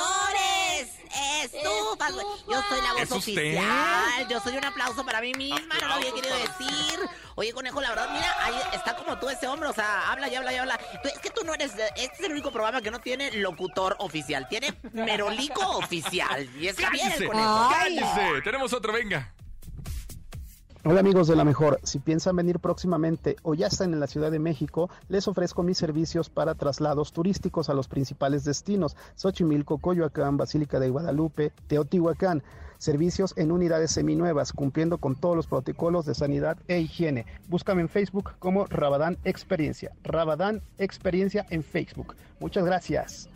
güey. 2.12 2.26
Yo 2.48 2.62
soy 2.68 2.80
la 2.82 2.92
voz 2.94 3.12
oficial. 3.12 4.28
Yo 4.28 4.40
soy 4.40 4.56
un 4.56 4.64
aplauso 4.64 5.04
para 5.04 5.20
mí 5.20 5.32
misma. 5.34 5.74
No 5.80 5.88
lo 5.88 5.94
había 5.94 6.12
querido 6.12 6.34
decir. 6.36 7.00
Oye, 7.36 7.52
conejo, 7.52 7.80
la 7.80 7.90
verdad, 7.90 8.10
mira, 8.12 8.34
ahí 8.44 8.54
está 8.74 8.96
como 8.96 9.18
tú 9.18 9.28
ese 9.30 9.46
hombre. 9.46 9.68
O 9.68 9.72
sea, 9.72 10.10
habla 10.10 10.28
y 10.28 10.34
habla 10.34 10.52
y 10.52 10.56
habla. 10.56 10.80
Es 11.04 11.18
que 11.20 11.30
tú 11.30 11.42
no 11.44 11.54
eres. 11.54 11.72
Este 11.96 12.02
es 12.14 12.20
el 12.20 12.32
único 12.32 12.50
programa 12.50 12.82
que 12.82 12.90
no 12.90 12.98
tiene 13.00 13.30
locutor 13.32 13.96
oficial. 13.98 14.46
Tiene 14.48 14.74
merolico 14.92 15.60
oficial. 15.78 16.48
Y 16.58 16.68
es 16.68 16.76
Javier 16.76 17.06
el 17.06 17.10
¡Cállese! 17.12 17.26
conejo. 17.26 17.68
¡Cállese! 17.70 18.42
Tenemos 18.42 18.72
otro, 18.72 18.92
venga. 18.92 19.32
Hola 20.82 21.00
amigos 21.00 21.28
de 21.28 21.36
la 21.36 21.44
mejor, 21.44 21.78
si 21.82 21.98
piensan 21.98 22.36
venir 22.36 22.58
próximamente 22.58 23.36
o 23.42 23.52
ya 23.52 23.66
están 23.66 23.92
en 23.92 24.00
la 24.00 24.06
Ciudad 24.06 24.30
de 24.30 24.38
México, 24.38 24.88
les 25.10 25.28
ofrezco 25.28 25.62
mis 25.62 25.76
servicios 25.76 26.30
para 26.30 26.54
traslados 26.54 27.12
turísticos 27.12 27.68
a 27.68 27.74
los 27.74 27.86
principales 27.86 28.44
destinos, 28.44 28.96
Xochimilco, 29.14 29.76
Coyoacán, 29.76 30.38
Basílica 30.38 30.80
de 30.80 30.88
Guadalupe, 30.88 31.52
Teotihuacán, 31.66 32.42
servicios 32.78 33.34
en 33.36 33.52
unidades 33.52 33.90
seminuevas, 33.90 34.54
cumpliendo 34.54 34.96
con 34.96 35.16
todos 35.16 35.36
los 35.36 35.46
protocolos 35.46 36.06
de 36.06 36.14
sanidad 36.14 36.56
e 36.66 36.80
higiene. 36.80 37.26
Búscame 37.48 37.82
en 37.82 37.90
Facebook 37.90 38.32
como 38.38 38.64
Rabadán 38.64 39.18
Experiencia, 39.24 39.92
Rabadán 40.02 40.62
Experiencia 40.78 41.46
en 41.50 41.62
Facebook. 41.62 42.16
Muchas 42.40 42.64
gracias. 42.64 43.28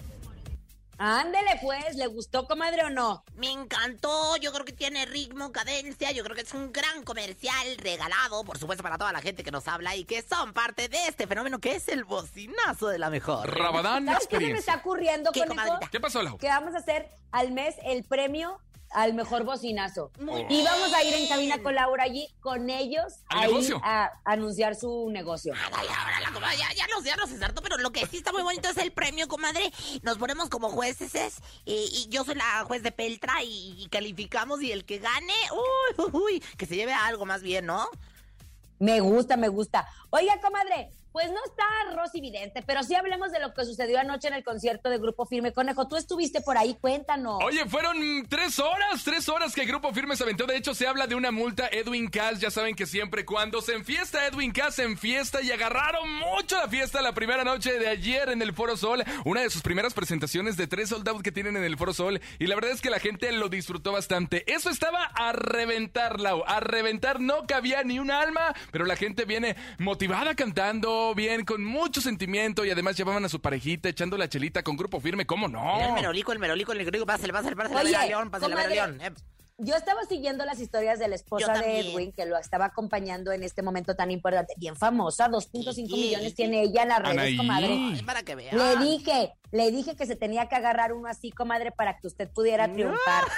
Ándele 0.99 1.59
pues, 1.61 1.97
¿le 1.97 2.07
gustó, 2.07 2.47
comadre 2.47 2.85
o 2.85 2.91
no? 2.91 3.25
Me 3.35 3.51
encantó, 3.51 4.37
yo 4.37 4.53
creo 4.53 4.65
que 4.65 4.73
tiene 4.73 5.07
ritmo, 5.07 5.51
cadencia, 5.53 6.13
yo 6.13 6.23
creo 6.23 6.37
que 6.37 6.43
es 6.43 6.55
un 6.55 6.73
gran 6.73 7.03
comercial 7.03 7.77
regalado, 7.79 8.45
por 8.45 8.59
supuesto, 8.59 8.83
para 8.83 8.97
toda 8.99 9.13
la 9.13 9.21
gente 9.21 9.43
que 9.43 9.51
nos 9.51 9.67
habla 9.67 9.97
y 9.97 10.05
que 10.05 10.23
son 10.23 10.53
parte 10.53 10.89
de 10.89 11.09
este 11.09 11.27
fenómeno 11.27 11.59
que 11.59 11.75
es 11.77 11.89
el 11.89 12.05
bocinazo 12.05 12.89
de 12.89 12.99
la 12.99 13.11
mejor. 13.11 13.53
Rabadán 13.53 14.07
¿Sabes 14.07 14.29
qué 14.29 14.39
se 14.39 14.53
me 14.53 14.59
está 14.59 14.77
ocurriendo, 14.77 15.33
¿Qué, 15.33 15.41
conejo? 15.41 15.55
comadrita? 15.63 15.91
¿Qué 15.91 16.01
pasó, 16.01 16.23
Lau? 16.23 16.39
Que 16.39 16.49
vamos 16.49 16.75
a 16.75 16.79
hacer 16.79 17.09
al 17.33 17.51
mes 17.53 17.75
el 17.85 18.05
premio 18.05 18.61
al 18.91 19.14
mejor 19.14 19.45
bocinazo. 19.45 20.11
Muy 20.21 20.47
Y 20.49 20.62
vamos 20.62 20.93
a 20.93 21.03
ir 21.03 21.14
en 21.14 21.29
cabina 21.29 21.62
con 21.62 21.75
Laura 21.75 22.05
allí, 22.05 22.29
con 22.41 22.71
ellos, 22.71 23.21
¿Al 23.29 23.50
a 23.83 24.05
a 24.05 24.12
anunciar 24.25 24.76
su 24.76 25.11
negocio. 25.11 25.53
Ahora 25.55 26.21
la 26.21 26.33
comadre, 26.33 26.57
ya, 26.57 26.69
ya 26.75 27.17
nos 27.17 27.31
ensartó, 27.31 27.62
pero 27.62 27.76
lo 27.79 27.91
que 27.91 28.07
sí 28.07 28.19
está 28.19 28.33
muy 28.33 28.43
bonito 28.43 28.69
es 28.69 28.79
el 28.79 28.93
premio, 28.93 29.29
comadre. 29.29 29.73
Nos 30.03 30.19
ponemos 30.19 30.49
como 30.49 30.71
jueces 30.71 31.14
eh, 31.14 31.33
y 31.67 32.09
yo 32.09 32.25
soy 32.25 32.35
la 32.37 32.64
juez 32.64 32.83
de 32.83 32.93
Peltra 32.93 33.43
y, 33.43 33.83
y 33.83 33.88
calificamos 33.88 34.62
y 34.62 34.73
el 34.73 34.85
que 34.85 34.99
gane, 34.99 35.35
uy, 35.53 36.05
uy, 36.05 36.11
uy, 36.12 36.41
que 36.57 36.67
se 36.67 36.76
lleve 36.76 36.93
algo 36.93 37.26
más 37.26 37.43
bien, 37.43 37.67
¿no? 37.67 37.88
Me 38.79 39.00
gusta, 39.00 39.37
me 39.37 39.49
gusta. 39.49 39.87
Oiga, 40.11 40.41
comadre, 40.41 40.91
pues 41.14 41.30
no 41.30 41.38
está 41.47 41.62
Rosy 41.94 42.21
Vidente, 42.21 42.64
pero 42.66 42.83
sí 42.83 42.97
hablemos 42.97 43.30
de 43.30 43.38
lo 43.38 43.54
que 43.54 43.64
sucedió 43.64 44.00
anoche 44.00 44.26
en 44.26 44.35
el 44.35 44.42
concierto 44.42 44.90
de 44.90 44.99
Grupo 44.99 45.26
Firme. 45.26 45.52
Conejo, 45.52 45.87
tú 45.87 45.94
estuviste 45.94 46.40
por 46.40 46.59
ahí, 46.59 46.76
cuéntanos. 46.80 47.40
Oye, 47.44 47.66
fueron 47.66 48.26
tres 48.28 48.59
horas, 48.59 49.04
tres 49.04 49.28
horas 49.28 49.54
que 49.54 49.64
Grupo 49.64 49.92
Firme 49.92 50.16
se 50.16 50.25
aventó. 50.25 50.44
De 50.44 50.56
hecho, 50.56 50.75
se 50.75 50.88
habla 50.88 51.06
de 51.06 51.14
una 51.14 51.30
multa. 51.30 51.68
Edwin 51.71 52.09
Cass, 52.09 52.40
ya 52.40 52.50
saben 52.50 52.75
que 52.75 52.85
siempre 52.85 53.25
cuando 53.25 53.62
se 53.62 53.75
enfiesta, 53.75 54.26
Edwin 54.26 54.50
Cass 54.50 54.75
se 54.75 54.83
enfiesta 54.83 55.40
y 55.40 55.52
agarraron 55.52 56.12
mucho 56.14 56.56
la 56.56 56.66
fiesta 56.66 57.00
la 57.00 57.12
primera 57.12 57.44
noche 57.44 57.78
de 57.78 57.87
ayer 57.87 58.30
en 58.30 58.42
el 58.42 58.52
Foro 58.52 58.76
Sol. 58.76 59.04
Una 59.25 59.42
de 59.42 59.50
sus 59.50 59.62
primeras 59.62 59.94
presentaciones 59.94 60.56
de 60.56 60.66
tres 60.66 60.88
sold 60.88 61.09
out 61.09 61.23
que 61.23 61.30
tienen 61.30 61.56
en 61.56 61.62
el 61.62 61.76
Foro 61.76 61.94
Sol. 61.94 62.21
Y 62.40 62.49
la 62.49 62.56
verdad 62.56 62.73
es 62.73 62.80
que 62.80 62.90
la 62.90 62.99
gente 62.99 63.30
lo 63.30 63.49
disfrutó 63.49 63.92
bastante. 63.92 64.52
Eso 64.52 64.68
estaba 64.68 65.04
a 65.04 65.30
reventar, 65.30 66.18
Lau. 66.18 66.42
A 66.44 66.59
reventar 66.59 67.21
no 67.21 67.47
cabía 67.47 67.85
ni 67.85 68.00
un 68.00 68.11
alma, 68.11 68.52
pero 68.73 68.85
la 68.85 68.97
gente 68.97 69.26
viene 69.26 69.54
motivada 69.78 70.35
cantando, 70.35 71.03
bien, 71.14 71.44
con 71.44 71.64
mucho 71.64 72.00
sentimiento 72.00 72.64
y 72.64 72.70
además 72.70 72.96
llevaban 72.96 73.25
a 73.25 73.28
su 73.28 73.40
parejita 73.40 73.88
echando 73.88 74.16
la 74.16 74.28
chelita 74.28 74.62
con 74.62 74.76
Grupo 74.76 75.00
Firme. 75.00 75.26
¿Cómo 75.26 75.49
no? 75.49 75.80
El 75.80 75.92
merolico, 75.92 76.30
el 76.32 76.38
merolico, 76.38 76.70
el 76.70 76.78
merolico, 76.78 77.04
pásale, 77.04 77.32
pásale, 77.32 77.56
pásale, 77.56 77.80
Oye, 77.80 77.90
Vera 77.90 78.06
León, 78.06 78.30
pásale, 78.30 78.68
León. 78.68 79.00
Eh, 79.02 79.11
Yo 79.58 79.75
estaba 79.76 80.04
siguiendo 80.04 80.44
las 80.44 80.58
historias 80.61 80.99
de 80.99 81.08
la 81.08 81.14
esposa 81.16 81.52
de. 81.54 81.80
Edwin, 81.80 82.12
que 82.12 82.26
lo 82.26 82.37
estaba 82.38 82.66
acompañando 82.66 83.32
en 83.32 83.42
este 83.42 83.62
momento 83.62 83.94
tan 83.96 84.11
importante, 84.11 84.54
bien 84.56 84.76
famosa, 84.76 85.28
2.5 85.28 85.73
Sí. 85.73 85.82
millones 85.92 86.34
tiene 86.34 86.62
ella 86.62 86.82
en 86.82 86.88
las 86.88 86.99
redes, 87.00 87.18
Anaí. 87.18 87.37
comadre. 87.37 88.02
para 88.06 88.23
que 88.23 88.34
vea. 88.37 88.52
Le 88.52 88.76
dije, 88.84 89.32
le 89.52 89.70
dije 89.70 89.94
que 89.96 90.06
se 90.06 90.16
tenía 90.16 90.49
que 90.49 90.56
agarrar 90.56 90.92
uno 90.92 91.08
así, 91.08 91.30
comadre, 91.30 91.70
para 91.73 91.99
que 91.99 92.06
usted 92.06 92.28
pudiera 92.30 92.73
triunfar. 92.73 93.25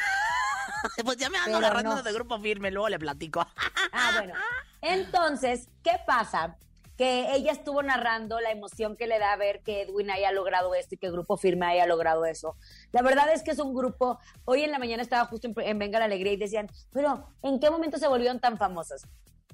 Pues 1.05 1.17
ya 1.17 1.29
me 1.31 1.39
ando 1.39 1.53
Pero 1.59 1.67
agarrando 1.67 1.97
no. 1.97 2.03
de 2.03 2.13
grupo 2.13 2.39
firme, 2.39 2.71
luego 2.71 2.89
le 2.89 2.99
platico. 2.99 3.41
Ah, 3.93 4.11
bueno. 4.19 4.35
Entonces, 4.83 5.69
¿qué 5.83 5.93
pasa? 6.07 6.57
Que 6.97 7.35
ella 7.35 7.53
estuvo 7.53 7.83
narrando 7.83 8.41
la 8.41 8.51
emoción 8.51 8.97
que 8.97 9.07
le 9.07 9.19
da 9.19 9.37
ver 9.37 9.63
que 9.63 9.83
Edwin 9.83 10.11
haya 10.11 10.33
logrado 10.33 10.75
esto 10.75 10.95
y 10.95 10.99
que 10.99 11.11
Grupo 11.11 11.37
Firme 11.37 11.67
haya 11.67 11.87
logrado 11.87 12.25
eso. 12.25 12.57
La 12.93 13.03
verdad 13.03 13.33
es 13.33 13.43
que 13.43 13.51
es 13.51 13.59
un 13.59 13.75
grupo, 13.75 14.19
hoy 14.47 14.63
en 14.63 14.71
la 14.71 14.79
mañana 14.79 15.03
estaba 15.03 15.25
justo 15.27 15.47
en, 15.49 15.55
en 15.61 15.79
Venga 15.79 15.99
la 15.99 16.07
Alegría 16.07 16.33
y 16.33 16.37
decían, 16.37 16.71
pero 16.93 17.29
¿en 17.43 17.61
qué 17.61 17.71
momento 17.71 17.99
se 17.99 18.09
volvieron 18.09 18.41
tan 18.41 18.57
famosos? 18.57 19.03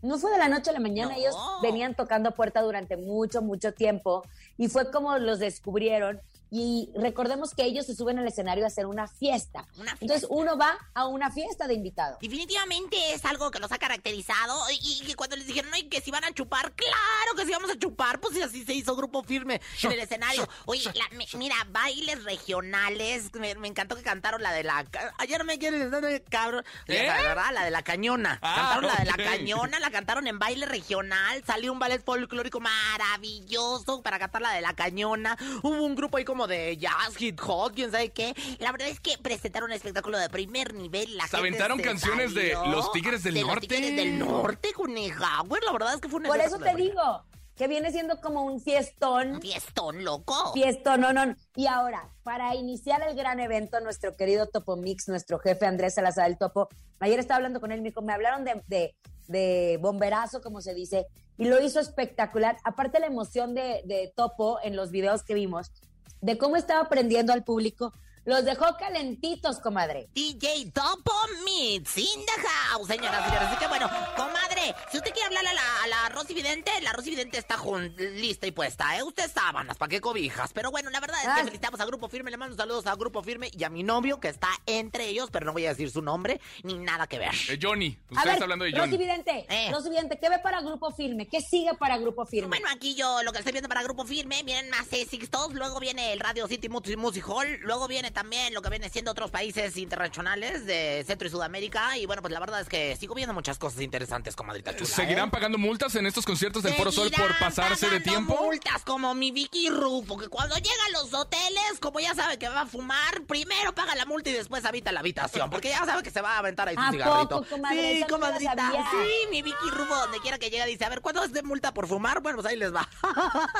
No 0.02 0.18
fue 0.18 0.32
de 0.32 0.38
la 0.38 0.48
noche 0.48 0.70
a 0.70 0.72
la 0.72 0.80
mañana, 0.80 1.12
No. 1.12 1.18
ellos 1.20 1.36
venían 1.62 1.94
tocando 1.94 2.32
puerta 2.34 2.60
durante 2.60 2.96
mucho, 2.96 3.40
mucho 3.42 3.72
tiempo 3.72 4.22
y 4.58 4.68
fue 4.68 4.90
como 4.90 5.16
los 5.18 5.38
descubrieron 5.38 6.20
y 6.54 6.90
recordemos 6.96 7.54
que 7.54 7.62
ellos 7.64 7.86
se 7.86 7.94
suben 7.94 8.18
al 8.18 8.26
escenario 8.26 8.64
a 8.64 8.66
hacer 8.66 8.84
una 8.86 9.06
fiesta. 9.08 9.66
Una 9.78 9.92
Entonces 9.92 10.28
fiesta. 10.28 10.34
uno 10.34 10.58
va 10.58 10.76
a 10.92 11.06
una 11.06 11.30
fiesta 11.30 11.66
de 11.66 11.72
invitado. 11.74 12.18
Definitivamente 12.20 12.96
es 13.14 13.24
algo 13.24 13.50
que 13.50 13.58
los 13.58 13.72
ha 13.72 13.78
caracterizado 13.78 14.54
y, 14.70 15.02
que 15.06 15.14
cuando 15.14 15.36
les 15.36 15.46
dijeron, 15.46 15.70
"Ay, 15.72 15.84
que 15.88 16.02
si 16.02 16.10
van 16.10 16.24
a 16.24 16.34
chupar, 16.34 16.72
claro 16.72 17.31
que 17.42 17.46
si 17.46 17.52
vamos 17.52 17.70
a 17.70 17.78
chupar, 17.78 18.20
pues 18.20 18.36
y 18.36 18.42
así 18.42 18.64
se 18.64 18.72
hizo 18.74 18.94
grupo 18.96 19.22
firme 19.22 19.60
en 19.82 19.92
el 19.92 20.00
escenario. 20.00 20.48
Oye, 20.66 20.84
la- 20.94 21.16
me- 21.16 21.26
mira, 21.34 21.56
bailes 21.70 22.24
regionales, 22.24 23.32
me, 23.34 23.54
me 23.56 23.68
encantó 23.68 23.96
que 23.96 24.02
cantaron 24.02 24.42
la 24.42 24.52
de 24.52 24.64
la... 24.64 24.86
Ayer 25.18 25.44
me 25.44 25.58
quieren 25.58 25.90
cabrón, 26.30 26.64
¿Eh? 26.86 27.04
La 27.06 27.16
¿verdad? 27.22 27.50
La 27.52 27.64
de 27.64 27.70
la 27.70 27.82
cañona. 27.82 28.38
Ah, 28.42 28.54
cantaron 28.56 28.86
la 28.86 28.94
de 28.96 29.04
la 29.04 29.16
cañona, 29.30 29.80
la 29.80 29.90
cantaron 29.90 30.26
en 30.26 30.38
baile 30.38 30.66
regional, 30.66 31.42
salió 31.46 31.72
un 31.72 31.78
ballet 31.78 32.02
folclórico 32.04 32.60
maravilloso 32.60 34.02
para 34.02 34.18
cantar 34.18 34.42
la 34.42 34.52
de 34.52 34.60
la 34.60 34.74
cañona. 34.74 35.36
Hubo 35.62 35.82
un 35.82 35.94
grupo 35.94 36.16
ahí 36.16 36.24
como 36.24 36.46
de 36.46 36.76
jazz, 36.76 37.20
hip 37.20 37.38
hop, 37.46 37.72
quién 37.74 37.90
sabe 37.90 38.10
qué. 38.10 38.34
La 38.58 38.72
verdad 38.72 38.88
es 38.88 39.00
que 39.00 39.18
presentaron 39.18 39.70
un 39.70 39.76
espectáculo 39.76 40.18
de 40.18 40.28
primer 40.30 40.74
nivel. 40.74 41.16
La 41.16 41.24
Se 41.26 41.36
gente 41.36 41.48
aventaron 41.48 41.78
se 41.78 41.84
canciones 41.84 42.34
de 42.34 42.54
los 42.66 42.90
Tigres 42.92 43.22
del 43.22 43.34
de 43.34 43.42
Norte. 43.42 43.66
Los 43.66 43.68
Tigres 43.68 43.96
del 43.96 44.18
Norte, 44.18 44.72
coneja. 44.72 45.40
Güey, 45.46 45.62
la 45.64 45.72
verdad 45.72 45.94
es 45.94 46.00
que 46.00 46.08
fue 46.08 46.20
un 46.20 46.26
Por 46.26 46.40
eso 46.40 46.58
te 46.58 46.74
digo, 46.74 47.24
que 47.56 47.68
viene 47.68 47.90
siendo 47.92 48.20
como 48.20 48.44
un 48.44 48.60
fiestón. 48.60 49.40
Fiestón, 49.40 50.04
loco. 50.04 50.52
Fiestón, 50.52 51.02
no, 51.02 51.12
no. 51.12 51.34
Y 51.54 51.66
ahora, 51.66 52.08
para 52.22 52.54
iniciar 52.54 53.02
el 53.02 53.14
gran 53.14 53.40
evento, 53.40 53.80
nuestro 53.80 54.16
querido 54.16 54.46
Topo 54.46 54.76
Mix, 54.76 55.08
nuestro 55.08 55.38
jefe 55.38 55.66
Andrés 55.66 55.94
Salazar 55.94 56.30
el 56.30 56.38
Topo, 56.38 56.68
ayer 57.00 57.18
estaba 57.18 57.36
hablando 57.36 57.60
con 57.60 57.72
él, 57.72 57.82
me, 57.82 57.92
me 58.02 58.12
hablaron 58.12 58.44
de, 58.44 58.62
de, 58.66 58.96
de 59.28 59.78
bomberazo, 59.80 60.40
como 60.40 60.60
se 60.60 60.74
dice, 60.74 61.06
y 61.36 61.44
lo 61.44 61.62
hizo 61.62 61.80
espectacular. 61.80 62.56
Aparte 62.64 63.00
la 63.00 63.06
emoción 63.06 63.54
de, 63.54 63.82
de 63.84 64.12
Topo 64.16 64.58
en 64.62 64.76
los 64.76 64.90
videos 64.90 65.22
que 65.22 65.34
vimos, 65.34 65.72
de 66.20 66.38
cómo 66.38 66.56
estaba 66.56 66.80
aprendiendo 66.80 67.32
al 67.32 67.44
público, 67.44 67.92
los 68.24 68.44
dejó 68.44 68.76
calentitos, 68.78 69.58
comadre. 69.58 70.08
DJ 70.14 70.70
Topo 70.72 71.12
Meets 71.44 71.98
in 71.98 72.24
the 72.24 72.42
house, 72.48 72.86
señoras 72.86 73.20
y 73.20 73.24
señores. 73.30 73.48
Así 73.48 73.56
que 73.58 73.66
bueno, 73.66 73.90
comadre, 74.16 74.74
si 74.90 74.98
usted 74.98 75.12
quiere 75.12 75.26
hablarle 75.26 75.50
a 75.50 75.54
la, 75.54 75.82
a 75.82 75.86
la 75.88 76.08
Rosy 76.10 76.34
Vidente, 76.34 76.70
la 76.82 76.92
Rosy 76.92 77.10
Vidente 77.10 77.38
está 77.38 77.56
jun- 77.56 77.94
lista 77.96 78.46
y 78.46 78.52
puesta, 78.52 78.96
¿eh? 78.96 79.02
Usted 79.02 79.30
sábanas, 79.32 79.76
¿para 79.76 79.90
qué 79.90 80.00
cobijas? 80.00 80.52
Pero 80.52 80.70
bueno, 80.70 80.90
la 80.90 81.00
verdad 81.00 81.18
es 81.20 81.24
que 81.26 81.30
Ay. 81.32 81.44
felicitamos 81.44 81.80
a 81.80 81.84
Grupo 81.84 82.08
Firme, 82.08 82.30
le 82.30 82.36
mando 82.36 82.56
saludos 82.56 82.86
a 82.86 82.94
Grupo 82.94 83.22
Firme 83.22 83.50
y 83.52 83.64
a 83.64 83.70
mi 83.70 83.82
novio 83.82 84.20
que 84.20 84.28
está 84.28 84.48
entre 84.66 85.08
ellos, 85.08 85.28
pero 85.32 85.44
no 85.46 85.52
voy 85.52 85.66
a 85.66 85.70
decir 85.70 85.90
su 85.90 86.00
nombre 86.02 86.40
ni 86.62 86.74
nada 86.78 87.06
que 87.08 87.18
ver. 87.18 87.32
Eh, 87.48 87.58
Johnny, 87.60 87.98
usted 88.10 88.16
A 88.18 88.24
ver, 88.24 88.32
está 88.34 88.44
hablando 88.44 88.64
de 88.64 88.70
Rosy 88.70 88.80
Johnny. 88.82 88.96
Vidente, 88.98 89.46
Eh. 89.48 89.70
Rosy 89.72 89.90
Vidente, 89.90 90.18
¿qué 90.20 90.28
ve 90.28 90.38
para 90.38 90.60
Grupo 90.60 90.92
Firme? 90.92 91.26
¿Qué 91.26 91.40
sigue 91.40 91.74
para 91.74 91.98
Grupo 91.98 92.24
Firme? 92.24 92.48
Bueno, 92.48 92.68
aquí 92.72 92.94
yo 92.94 93.22
lo 93.24 93.32
que 93.32 93.38
estoy 93.38 93.52
viendo 93.52 93.68
para 93.68 93.82
Grupo 93.82 94.04
Firme, 94.04 94.42
vienen 94.44 94.70
más 94.70 94.86
Sixtos, 94.86 95.52
luego 95.54 95.80
viene 95.80 96.12
el 96.12 96.20
Radio 96.20 96.46
City 96.46 96.68
Music 96.68 97.24
Hall, 97.26 97.58
luego 97.62 97.88
viene 97.88 98.11
también 98.12 98.52
lo 98.54 98.62
que 98.62 98.70
viene 98.70 98.88
siendo 98.88 99.10
otros 99.10 99.30
países 99.30 99.76
internacionales 99.76 100.66
de 100.66 101.04
Centro 101.06 101.28
y 101.28 101.30
Sudamérica, 101.30 101.96
y 101.98 102.06
bueno, 102.06 102.22
pues 102.22 102.32
la 102.32 102.40
verdad 102.40 102.60
es 102.60 102.68
que 102.68 102.96
sigo 102.96 103.14
viendo 103.14 103.34
muchas 103.34 103.58
cosas 103.58 103.80
interesantes, 103.80 104.36
comadrita 104.36 104.74
chula. 104.76 104.90
¿Seguirán 104.90 105.28
¿eh? 105.28 105.32
pagando 105.32 105.58
multas 105.58 105.94
en 105.94 106.06
estos 106.06 106.24
conciertos 106.24 106.62
del 106.62 106.74
Foro 106.74 106.92
Sol 106.92 107.10
por 107.10 107.20
Seguirán 107.20 107.38
pasarse 107.38 107.88
de 107.90 108.00
tiempo? 108.00 108.36
multas 108.42 108.82
como 108.84 109.14
mi 109.14 109.30
Vicky 109.30 109.68
Ru, 109.70 110.04
porque 110.06 110.28
cuando 110.28 110.56
llega 110.56 110.84
a 110.88 110.90
los 110.90 111.12
hoteles, 111.14 111.78
como 111.80 112.00
ya 112.00 112.14
sabe 112.14 112.38
que 112.38 112.48
va 112.48 112.62
a 112.62 112.66
fumar, 112.66 113.22
primero 113.26 113.74
paga 113.74 113.94
la 113.94 114.06
multa 114.06 114.30
y 114.30 114.34
después 114.34 114.64
habita 114.64 114.92
la 114.92 115.00
habitación, 115.00 115.50
porque 115.50 115.70
ya 115.70 115.84
sabe 115.84 116.02
que 116.02 116.10
se 116.10 116.20
va 116.20 116.34
a 116.34 116.38
aventar 116.38 116.68
ahí 116.68 116.74
su 116.76 116.80
¿A 116.80 116.90
cigarrito. 116.90 117.28
poco, 117.28 117.46
comadre? 117.50 117.94
Sí, 117.94 118.00
no 118.00 118.06
comadrita. 118.08 118.56
sabía. 118.56 118.84
Sí, 118.90 119.26
mi 119.30 119.42
Vicky 119.42 119.70
Rufo, 119.70 119.94
donde 119.94 120.18
quiera 120.20 120.38
que 120.38 120.50
llega, 120.50 120.66
dice, 120.66 120.84
a 120.84 120.88
ver, 120.88 121.00
¿cuánto 121.00 121.22
es 121.24 121.32
de 121.32 121.42
multa 121.42 121.72
por 121.72 121.86
fumar? 121.86 122.20
Bueno, 122.20 122.36
pues 122.36 122.46
ahí 122.52 122.58
les 122.58 122.74
va. 122.74 122.88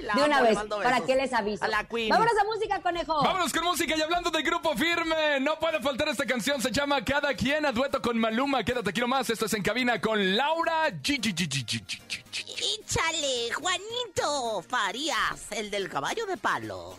La 0.00 0.14
De 0.14 0.24
una 0.24 0.42
vez, 0.42 0.58
¿para 0.82 1.00
qué 1.02 1.14
les 1.14 1.32
aviso? 1.32 1.64
A 1.64 1.68
la 1.68 1.84
Queen. 1.84 2.08
Vámonos 2.10 2.34
a 2.38 2.44
música, 2.44 2.80
conejo. 2.82 3.22
Vámonos 3.22 3.52
con 3.52 3.64
música 3.64 3.83
y 3.86 4.00
hablando 4.00 4.30
de 4.30 4.42
Grupo 4.42 4.74
Firme, 4.76 5.38
no 5.40 5.58
puede 5.58 5.78
faltar 5.80 6.08
esta 6.08 6.24
canción, 6.24 6.60
se 6.62 6.70
llama 6.70 7.04
Cada 7.04 7.34
quien 7.34 7.66
a 7.66 7.72
dueto 7.72 8.00
con 8.00 8.16
Maluma, 8.18 8.64
quédate 8.64 8.90
aquí 8.90 9.00
nomás, 9.00 9.28
esto 9.28 9.44
es 9.46 9.52
En 9.54 9.62
Cabina 9.62 10.00
con 10.00 10.36
Laura 10.36 10.88
G. 10.88 11.20
G- 11.20 11.34
G- 11.34 11.48
G- 11.48 11.66
G- 11.66 11.84
G- 11.84 12.24
G- 12.32 12.80
Échale, 12.80 13.52
Juanito 13.52 14.62
Farías, 14.68 15.50
el 15.50 15.70
del 15.70 15.88
caballo 15.90 16.24
de 16.26 16.36
palo. 16.36 16.96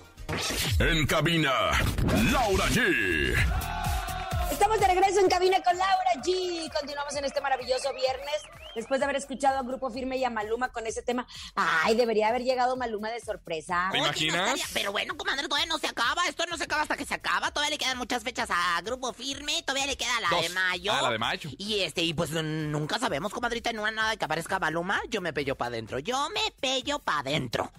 En 0.80 1.06
cabina, 1.08 1.52
Laura 2.32 2.66
G. 2.70 3.34
Estamos 4.56 4.80
de 4.80 4.88
regreso 4.88 5.20
en 5.20 5.28
cabina 5.28 5.62
con 5.62 5.78
Laura 5.78 6.12
G. 6.24 6.72
Continuamos 6.72 7.14
en 7.18 7.26
este 7.26 7.42
maravilloso 7.42 7.94
viernes. 7.94 8.36
Después 8.74 9.02
de 9.02 9.04
haber 9.04 9.18
escuchado 9.18 9.60
a 9.60 9.64
Grupo 9.64 9.90
Firme 9.92 10.16
y 10.16 10.24
a 10.24 10.30
Maluma 10.30 10.72
con 10.72 10.88
ese 10.88 11.02
tema. 11.02 11.28
Ay, 11.56 11.96
debería 11.96 12.30
haber 12.30 12.44
llegado 12.44 12.78
Maluma 12.78 13.10
de 13.12 13.20
sorpresa. 13.20 13.90
¿Te 13.92 13.98
imaginas? 13.98 14.36
no 14.38 14.46
estaría- 14.56 14.66
Pero 14.74 14.94
bueno, 14.94 15.18
comadre, 15.18 15.50
todavía 15.50 15.66
no 15.68 15.78
se 15.78 15.88
acaba. 15.88 16.26
Esto 16.30 16.46
no 16.46 16.56
se 16.56 16.64
acaba 16.64 16.84
hasta 16.84 16.96
que 16.96 17.04
se 17.06 17.14
acaba. 17.14 17.52
Todavía 17.52 17.72
le 17.72 17.78
quedan 17.78 17.98
muchas 17.98 18.24
fechas 18.24 18.48
a 18.50 18.82
Grupo 18.82 19.12
Firme. 19.12 19.62
Todavía 19.64 19.88
le 19.88 19.98
queda 19.98 20.22
la 20.22 20.30
Dos. 20.30 20.42
de 20.44 20.50
mayo. 20.50 20.94
Ah, 20.96 21.02
la 21.02 21.10
de 21.12 21.18
mayo. 21.20 21.50
Y 21.58 21.82
este, 21.82 22.02
y 22.04 22.14
pues 22.14 22.30
nunca 22.32 22.98
sabemos, 22.98 23.34
comadrita, 23.34 23.74
no 23.74 23.84
hay 23.86 23.94
nada 23.94 24.12
de 24.12 24.18
que 24.18 24.24
aparezca 24.24 24.58
Maluma. 24.58 25.02
Yo 25.10 25.20
me 25.20 25.34
pello 25.34 25.58
para 25.58 25.68
adentro. 25.68 26.00
Yo 26.00 26.30
me 26.30 26.52
pello 26.62 27.00
para 27.00 27.20
adentro. 27.20 27.72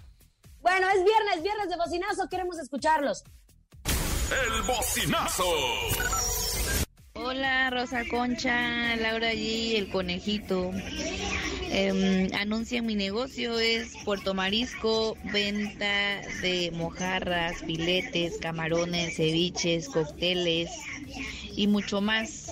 Bueno, 0.61 0.87
es 0.89 1.03
viernes, 1.03 1.41
viernes 1.41 1.69
de 1.69 1.75
bocinazo. 1.75 2.29
Queremos 2.29 2.59
escucharlos. 2.59 3.23
El 4.29 4.61
bocinazo. 4.63 5.45
Hola 7.19 7.71
Rosa 7.71 8.03
Concha, 8.11 8.95
Laura 8.95 9.33
G, 9.33 9.75
el 9.75 9.89
conejito. 9.89 10.71
Em, 11.71 12.31
anuncia 12.35 12.83
mi 12.83 12.93
negocio 12.93 13.57
es 13.59 13.95
Puerto 14.05 14.35
Marisco, 14.35 15.17
venta 15.23 16.21
de 16.43 16.71
mojarras, 16.75 17.57
filetes, 17.65 18.37
camarones, 18.39 19.15
ceviches, 19.15 19.89
cócteles 19.89 20.69
y 21.55 21.65
mucho 21.65 22.01
más. 22.01 22.46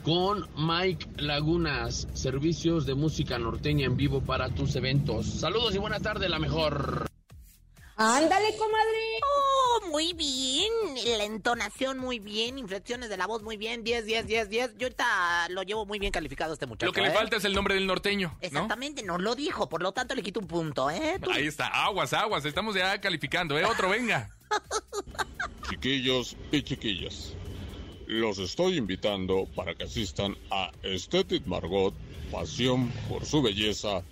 con 0.04 0.48
Mike 0.58 1.08
Lagunas, 1.18 2.08
servicios 2.14 2.86
de 2.86 2.96
música 2.96 3.38
norteña 3.38 3.86
en 3.86 3.98
vivo 3.98 4.22
para 4.22 4.48
tus 4.50 4.74
eventos. 4.76 5.26
Saludos 5.26 5.76
y 5.76 5.78
buena 5.78 6.00
tarde, 6.00 6.30
la 6.30 6.40
mejor. 6.40 7.11
Ándale, 8.04 8.56
comadre. 8.58 9.00
Oh, 9.24 9.88
muy 9.92 10.14
bien. 10.14 10.72
La 11.18 11.24
entonación 11.24 12.00
muy 12.00 12.18
bien. 12.20 12.58
Inflexiones 12.58 13.10
de 13.10 13.18
la 13.18 13.28
voz 13.28 13.44
muy 13.44 13.58
bien. 13.58 13.84
10, 13.84 14.06
10, 14.06 14.26
10, 14.26 14.50
10. 14.50 14.78
Yo 14.80 14.88
ahorita 14.88 15.50
lo 15.50 15.62
llevo 15.62 15.86
muy 15.86 16.00
bien 16.00 16.12
calificado 16.12 16.54
este 16.54 16.66
muchacho. 16.66 16.88
Lo 16.88 16.94
que 16.94 17.02
le 17.02 17.10
¿eh? 17.10 17.14
falta 17.14 17.38
es 17.38 17.46
el 17.46 17.54
nombre 17.54 17.76
del 17.76 17.86
norteño, 17.86 18.30
¿no? 18.30 18.38
Exactamente, 18.42 19.04
no 19.04 19.20
lo 19.20 19.36
dijo. 19.36 19.70
Por 19.70 19.84
lo 19.84 19.92
tanto, 19.92 20.16
le 20.16 20.24
quito 20.24 20.40
un 20.40 20.48
punto, 20.48 20.90
¿eh? 20.90 21.20
Tú- 21.22 21.30
Ahí 21.30 21.46
está, 21.46 21.68
aguas, 21.68 22.12
aguas, 22.14 22.44
estamos 22.46 22.74
ya 22.76 23.00
calificando, 23.00 23.60
¿eh? 23.60 23.66
Otro, 23.66 23.90
venga. 23.90 24.36
Chiquillos 25.70 26.36
y 26.52 26.64
chiquillas, 26.64 27.34
los 28.08 28.40
estoy 28.40 28.78
invitando 28.78 29.46
para 29.56 29.74
que 29.76 29.84
asistan 29.86 30.36
a 30.50 30.72
Estetic 30.84 31.46
Margot, 31.46 31.94
Pasión 32.32 32.90
por 33.08 33.26
su 33.26 33.42
belleza, 33.42 34.04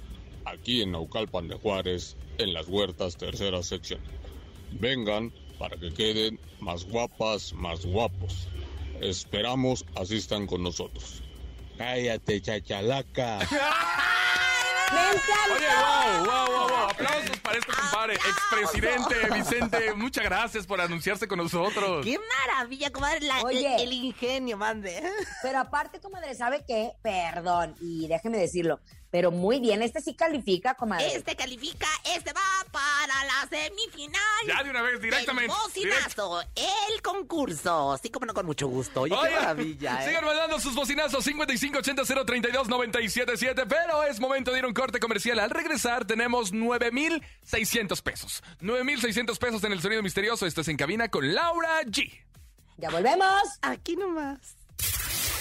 aquí 0.45 0.81
en 0.81 0.91
Naucalpan 0.93 1.47
de 1.49 1.55
Juárez, 1.55 2.15
en 2.39 2.53
las 2.53 2.67
huertas 2.67 3.17
tercera 3.17 3.61
sección. 3.63 3.99
Vengan 4.71 5.31
para 5.57 5.77
que 5.77 5.93
queden 5.93 6.39
más 6.59 6.85
guapas, 6.85 7.53
más 7.53 7.85
guapos. 7.85 8.47
Esperamos 9.01 9.85
asistan 9.95 10.47
con 10.47 10.63
nosotros. 10.63 11.21
Cállate, 11.77 12.41
chachalaca. 12.41 13.39
Oye, 14.91 15.67
wow, 15.67 16.25
wow, 16.25 16.47
wow, 16.47 16.67
wow. 16.69 16.89
Aplausos 16.89 17.37
para 17.43 17.57
este 17.59 17.71
compadre, 17.71 18.15
expresidente 18.15 19.15
Vicente. 19.35 19.93
Muchas 19.93 20.23
gracias 20.25 20.65
por 20.65 20.81
anunciarse 20.81 21.27
con 21.27 21.37
nosotros. 21.37 22.03
¡Qué 22.03 22.17
maravilla, 22.47 22.91
comadre! 22.91 23.21
La- 23.21 23.41
Oye. 23.43 23.75
el, 23.75 23.81
el 23.83 23.93
ingenio, 23.93 24.57
mande. 24.57 25.01
Pero 25.43 25.59
aparte, 25.59 25.99
comadre, 25.99 26.33
¿sabe 26.35 26.63
qué? 26.67 26.91
Perdón, 27.03 27.75
y 27.79 28.07
déjeme 28.07 28.37
decirlo. 28.39 28.79
Pero 29.11 29.31
muy 29.31 29.59
bien, 29.59 29.81
este 29.81 30.01
sí 30.01 30.13
califica, 30.13 30.75
comadre. 30.75 31.15
Este 31.15 31.35
califica, 31.35 31.87
este 32.15 32.31
va 32.31 32.41
para 32.71 33.25
la 33.25 33.47
semifinal. 33.49 34.21
Ya 34.47 34.61
de 34.63 34.69
una 34.69 34.83
vez, 34.83 35.01
directamente. 35.01 35.51
El 35.51 35.59
bocinazo, 35.59 36.41
el 36.41 37.01
concurso. 37.01 37.97
Sí, 38.01 38.09
como 38.11 38.27
no, 38.27 38.33
con 38.35 38.45
mucho 38.45 38.67
gusto. 38.67 39.01
Oye, 39.01 39.15
qué 39.23 39.31
maravilla, 39.35 40.03
¿eh? 40.03 40.09
Sigan 40.09 40.25
mandando 40.25 40.59
sus 40.59 40.75
bocinazos 40.75 41.25
5580-032-977, 41.25 43.65
pero 43.67 44.03
es 44.03 44.19
momento 44.19 44.51
de 44.51 44.59
ir 44.59 44.65
a 44.65 44.67
un 44.67 44.75
corte 44.75 44.99
comercial. 44.99 45.39
Al 45.39 45.49
regresar 45.49 46.05
tenemos 46.05 46.53
9,600 46.53 48.03
pesos. 48.03 48.43
9,600 48.59 49.39
pesos 49.39 49.63
en 49.63 49.71
el 49.71 49.81
sonido 49.81 50.03
misterioso. 50.03 50.45
Esto 50.45 50.61
es 50.61 50.67
En 50.67 50.77
Cabina 50.77 51.09
con 51.09 51.33
Laura 51.33 51.81
G. 51.81 52.11
Ya 52.77 52.91
volvemos. 52.91 53.41
Aquí 53.61 53.95
nomás. 53.95 54.58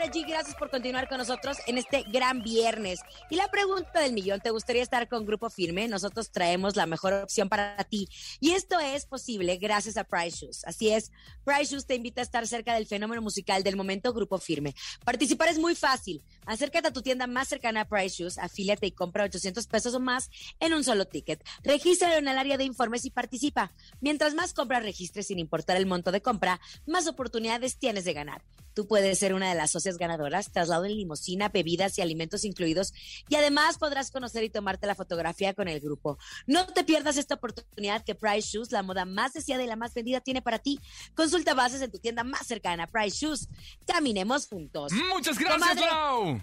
Laura 0.00 0.14
G. 0.14 0.26
Gracias 0.26 0.56
por 0.56 0.70
continuar 0.70 1.08
con 1.08 1.18
nosotros 1.18 1.58
en 1.66 1.76
este 1.76 2.04
gran 2.04 2.42
viernes. 2.42 3.00
Y 3.28 3.36
la 3.36 3.48
pregunta 3.48 4.00
del 4.00 4.14
millón, 4.14 4.40
¿te 4.40 4.48
gustaría 4.48 4.82
estar 4.82 5.08
con 5.08 5.26
Grupo 5.26 5.50
Firme? 5.50 5.88
Nosotros 5.88 6.30
traemos 6.30 6.74
la 6.74 6.86
mejor 6.86 7.12
opción 7.12 7.50
para 7.50 7.76
ti. 7.84 8.08
Y 8.40 8.52
esto 8.52 8.80
es 8.80 9.04
posible 9.04 9.58
gracias 9.58 9.98
a 9.98 10.04
Price 10.04 10.38
Shoes. 10.38 10.64
Así 10.64 10.88
es, 10.88 11.12
Price 11.44 11.66
Shoes 11.66 11.84
te 11.84 11.96
invita 11.96 12.22
a 12.22 12.24
estar 12.24 12.46
cerca 12.46 12.72
del 12.72 12.86
fenómeno 12.86 13.20
musical 13.20 13.62
del 13.62 13.76
momento 13.76 14.14
Grupo 14.14 14.38
Firme. 14.38 14.74
Participar 15.04 15.48
es 15.48 15.58
muy 15.58 15.74
fácil. 15.74 16.24
Acércate 16.46 16.88
a 16.88 16.92
tu 16.92 17.02
tienda 17.02 17.26
más 17.26 17.48
cercana 17.48 17.82
a 17.82 17.88
Price 17.88 18.22
Shoes, 18.22 18.38
afíliate 18.38 18.86
y 18.86 18.92
compra 18.92 19.24
800 19.24 19.66
pesos 19.66 19.94
o 19.94 20.00
más 20.00 20.30
en 20.60 20.72
un 20.72 20.82
solo 20.82 21.04
ticket. 21.04 21.44
Regístralo 21.62 22.14
en 22.14 22.28
el 22.28 22.38
área 22.38 22.56
de 22.56 22.64
informes 22.64 23.04
y 23.04 23.10
participa. 23.10 23.72
Mientras 24.00 24.32
más 24.32 24.54
compras 24.54 24.82
registres 24.82 25.26
sin 25.26 25.38
importar 25.38 25.76
el 25.76 25.84
monto 25.84 26.10
de 26.10 26.22
compra, 26.22 26.58
más 26.86 27.06
oportunidades 27.06 27.76
tienes 27.76 28.06
de 28.06 28.14
ganar. 28.14 28.42
Tú 28.74 28.86
puedes 28.86 29.18
ser 29.18 29.34
una 29.34 29.48
de 29.48 29.54
las 29.54 29.70
socias 29.70 29.98
ganadoras, 29.98 30.52
traslado 30.52 30.84
en 30.84 30.96
limusina, 30.96 31.48
bebidas 31.48 31.98
y 31.98 32.02
alimentos 32.02 32.44
incluidos, 32.44 32.92
y 33.28 33.34
además 33.34 33.78
podrás 33.78 34.10
conocer 34.10 34.44
y 34.44 34.50
tomarte 34.50 34.86
la 34.86 34.94
fotografía 34.94 35.54
con 35.54 35.68
el 35.68 35.80
grupo. 35.80 36.18
No 36.46 36.66
te 36.66 36.84
pierdas 36.84 37.16
esta 37.16 37.36
oportunidad 37.36 38.04
que 38.04 38.14
Price 38.14 38.48
Shoes, 38.48 38.72
la 38.72 38.82
moda 38.82 39.04
más 39.04 39.32
deseada 39.32 39.62
y 39.62 39.66
la 39.66 39.76
más 39.76 39.94
vendida, 39.94 40.20
tiene 40.20 40.42
para 40.42 40.58
ti. 40.58 40.80
Consulta 41.14 41.54
bases 41.54 41.82
en 41.82 41.90
tu 41.90 41.98
tienda 41.98 42.24
más 42.24 42.46
cercana, 42.46 42.86
Price 42.86 43.16
Shoes. 43.16 43.48
Caminemos 43.86 44.46
juntos. 44.46 44.92
Muchas 44.92 45.38
gracias, 45.38 45.76
Lau. 45.76 46.40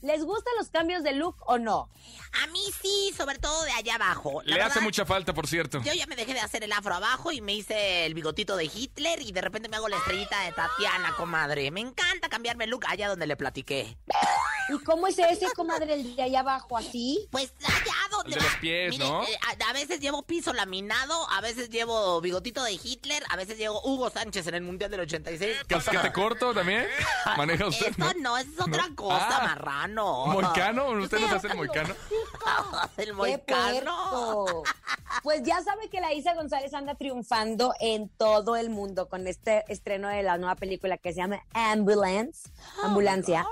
¿Les 0.00 0.24
gustan 0.24 0.52
los 0.58 0.68
cambios 0.68 1.02
de 1.02 1.12
look 1.12 1.36
o 1.46 1.58
no? 1.58 1.88
A 2.42 2.46
mí 2.48 2.60
sí, 2.80 3.12
sobre 3.16 3.38
todo 3.38 3.64
de 3.64 3.72
allá 3.72 3.96
abajo. 3.96 4.42
La 4.44 4.56
Le 4.56 4.62
hace 4.62 4.80
mucha 4.80 5.04
falta, 5.04 5.34
por 5.34 5.48
cierto. 5.48 5.82
Yo 5.82 5.92
ya 5.92 6.06
me 6.06 6.14
dejé 6.14 6.34
de 6.34 6.40
hacer 6.40 6.62
el 6.62 6.72
afro 6.72 6.94
abajo 6.94 7.32
y 7.32 7.40
me 7.40 7.54
hice 7.54 8.06
el 8.06 8.14
bigotito 8.14 8.56
de 8.56 8.66
Hitler 8.66 9.20
y 9.20 9.32
de 9.32 9.40
repente 9.40 9.68
me 9.68 9.76
hago 9.76 9.88
la 9.88 9.96
estrellita 9.96 10.40
de 10.44 10.52
Tatiana, 10.52 11.14
comadre. 11.16 11.70
Me 11.70 11.80
encanta 11.80 12.28
cambiarme 12.28 12.64
el 12.64 12.70
look 12.70 12.84
allá 12.86 13.08
donde 13.08 13.26
le 13.26 13.36
platiqué. 13.36 13.96
¿Y 14.68 14.78
cómo 14.84 15.06
es 15.06 15.18
ese, 15.18 15.46
comadre, 15.56 15.94
el 15.94 16.14
de 16.16 16.22
allá 16.22 16.40
abajo, 16.40 16.76
así? 16.76 17.26
Pues 17.30 17.52
allá 17.64 17.94
donde 18.10 18.28
El 18.28 18.34
de 18.34 18.40
va. 18.40 18.44
los 18.50 18.60
pies, 18.60 18.90
Mire, 18.90 19.04
¿no? 19.08 19.22
eh, 19.24 19.38
a, 19.64 19.70
a 19.70 19.72
veces 19.72 20.00
llevo 20.00 20.22
piso 20.22 20.52
laminado, 20.52 21.28
a 21.30 21.40
veces 21.40 21.70
llevo 21.70 22.20
bigotito 22.20 22.62
de 22.62 22.72
Hitler, 22.72 23.22
a 23.30 23.36
veces 23.36 23.56
llevo 23.58 23.80
Hugo 23.84 24.10
Sánchez 24.10 24.46
en 24.46 24.54
el 24.54 24.62
Mundial 24.62 24.90
del 24.90 25.00
86. 25.00 25.56
¿Casquete 25.66 26.12
corto 26.12 26.52
también? 26.54 26.86
¿Maneja 27.36 27.66
usted? 27.66 27.88
Esto 27.88 28.12
no, 28.20 28.36
esa 28.36 28.50
es 28.50 28.60
otra 28.60 28.88
cosa, 28.94 29.38
Ah. 29.38 29.44
marrano. 29.46 30.26
¿Moicano? 30.26 30.88
¿Usted 30.90 31.18
nos 31.20 31.32
hace 31.32 31.46
el 31.48 31.56
moicano? 31.56 31.94
el 32.96 33.06
¡Qué 33.06 33.12
moicano. 33.12 34.62
Pues 35.22 35.42
ya 35.42 35.62
sabe 35.62 35.88
que 35.88 36.00
la 36.00 36.12
Isa 36.12 36.34
González 36.34 36.72
anda 36.74 36.94
triunfando 36.94 37.72
en 37.80 38.08
todo 38.08 38.56
el 38.56 38.70
mundo 38.70 39.08
con 39.08 39.26
este 39.26 39.64
estreno 39.68 40.08
de 40.08 40.22
la 40.22 40.38
nueva 40.38 40.54
película 40.56 40.98
que 40.98 41.12
se 41.12 41.20
llama 41.20 41.42
Ambulance, 41.52 42.50
Ambulancia. 42.82 43.46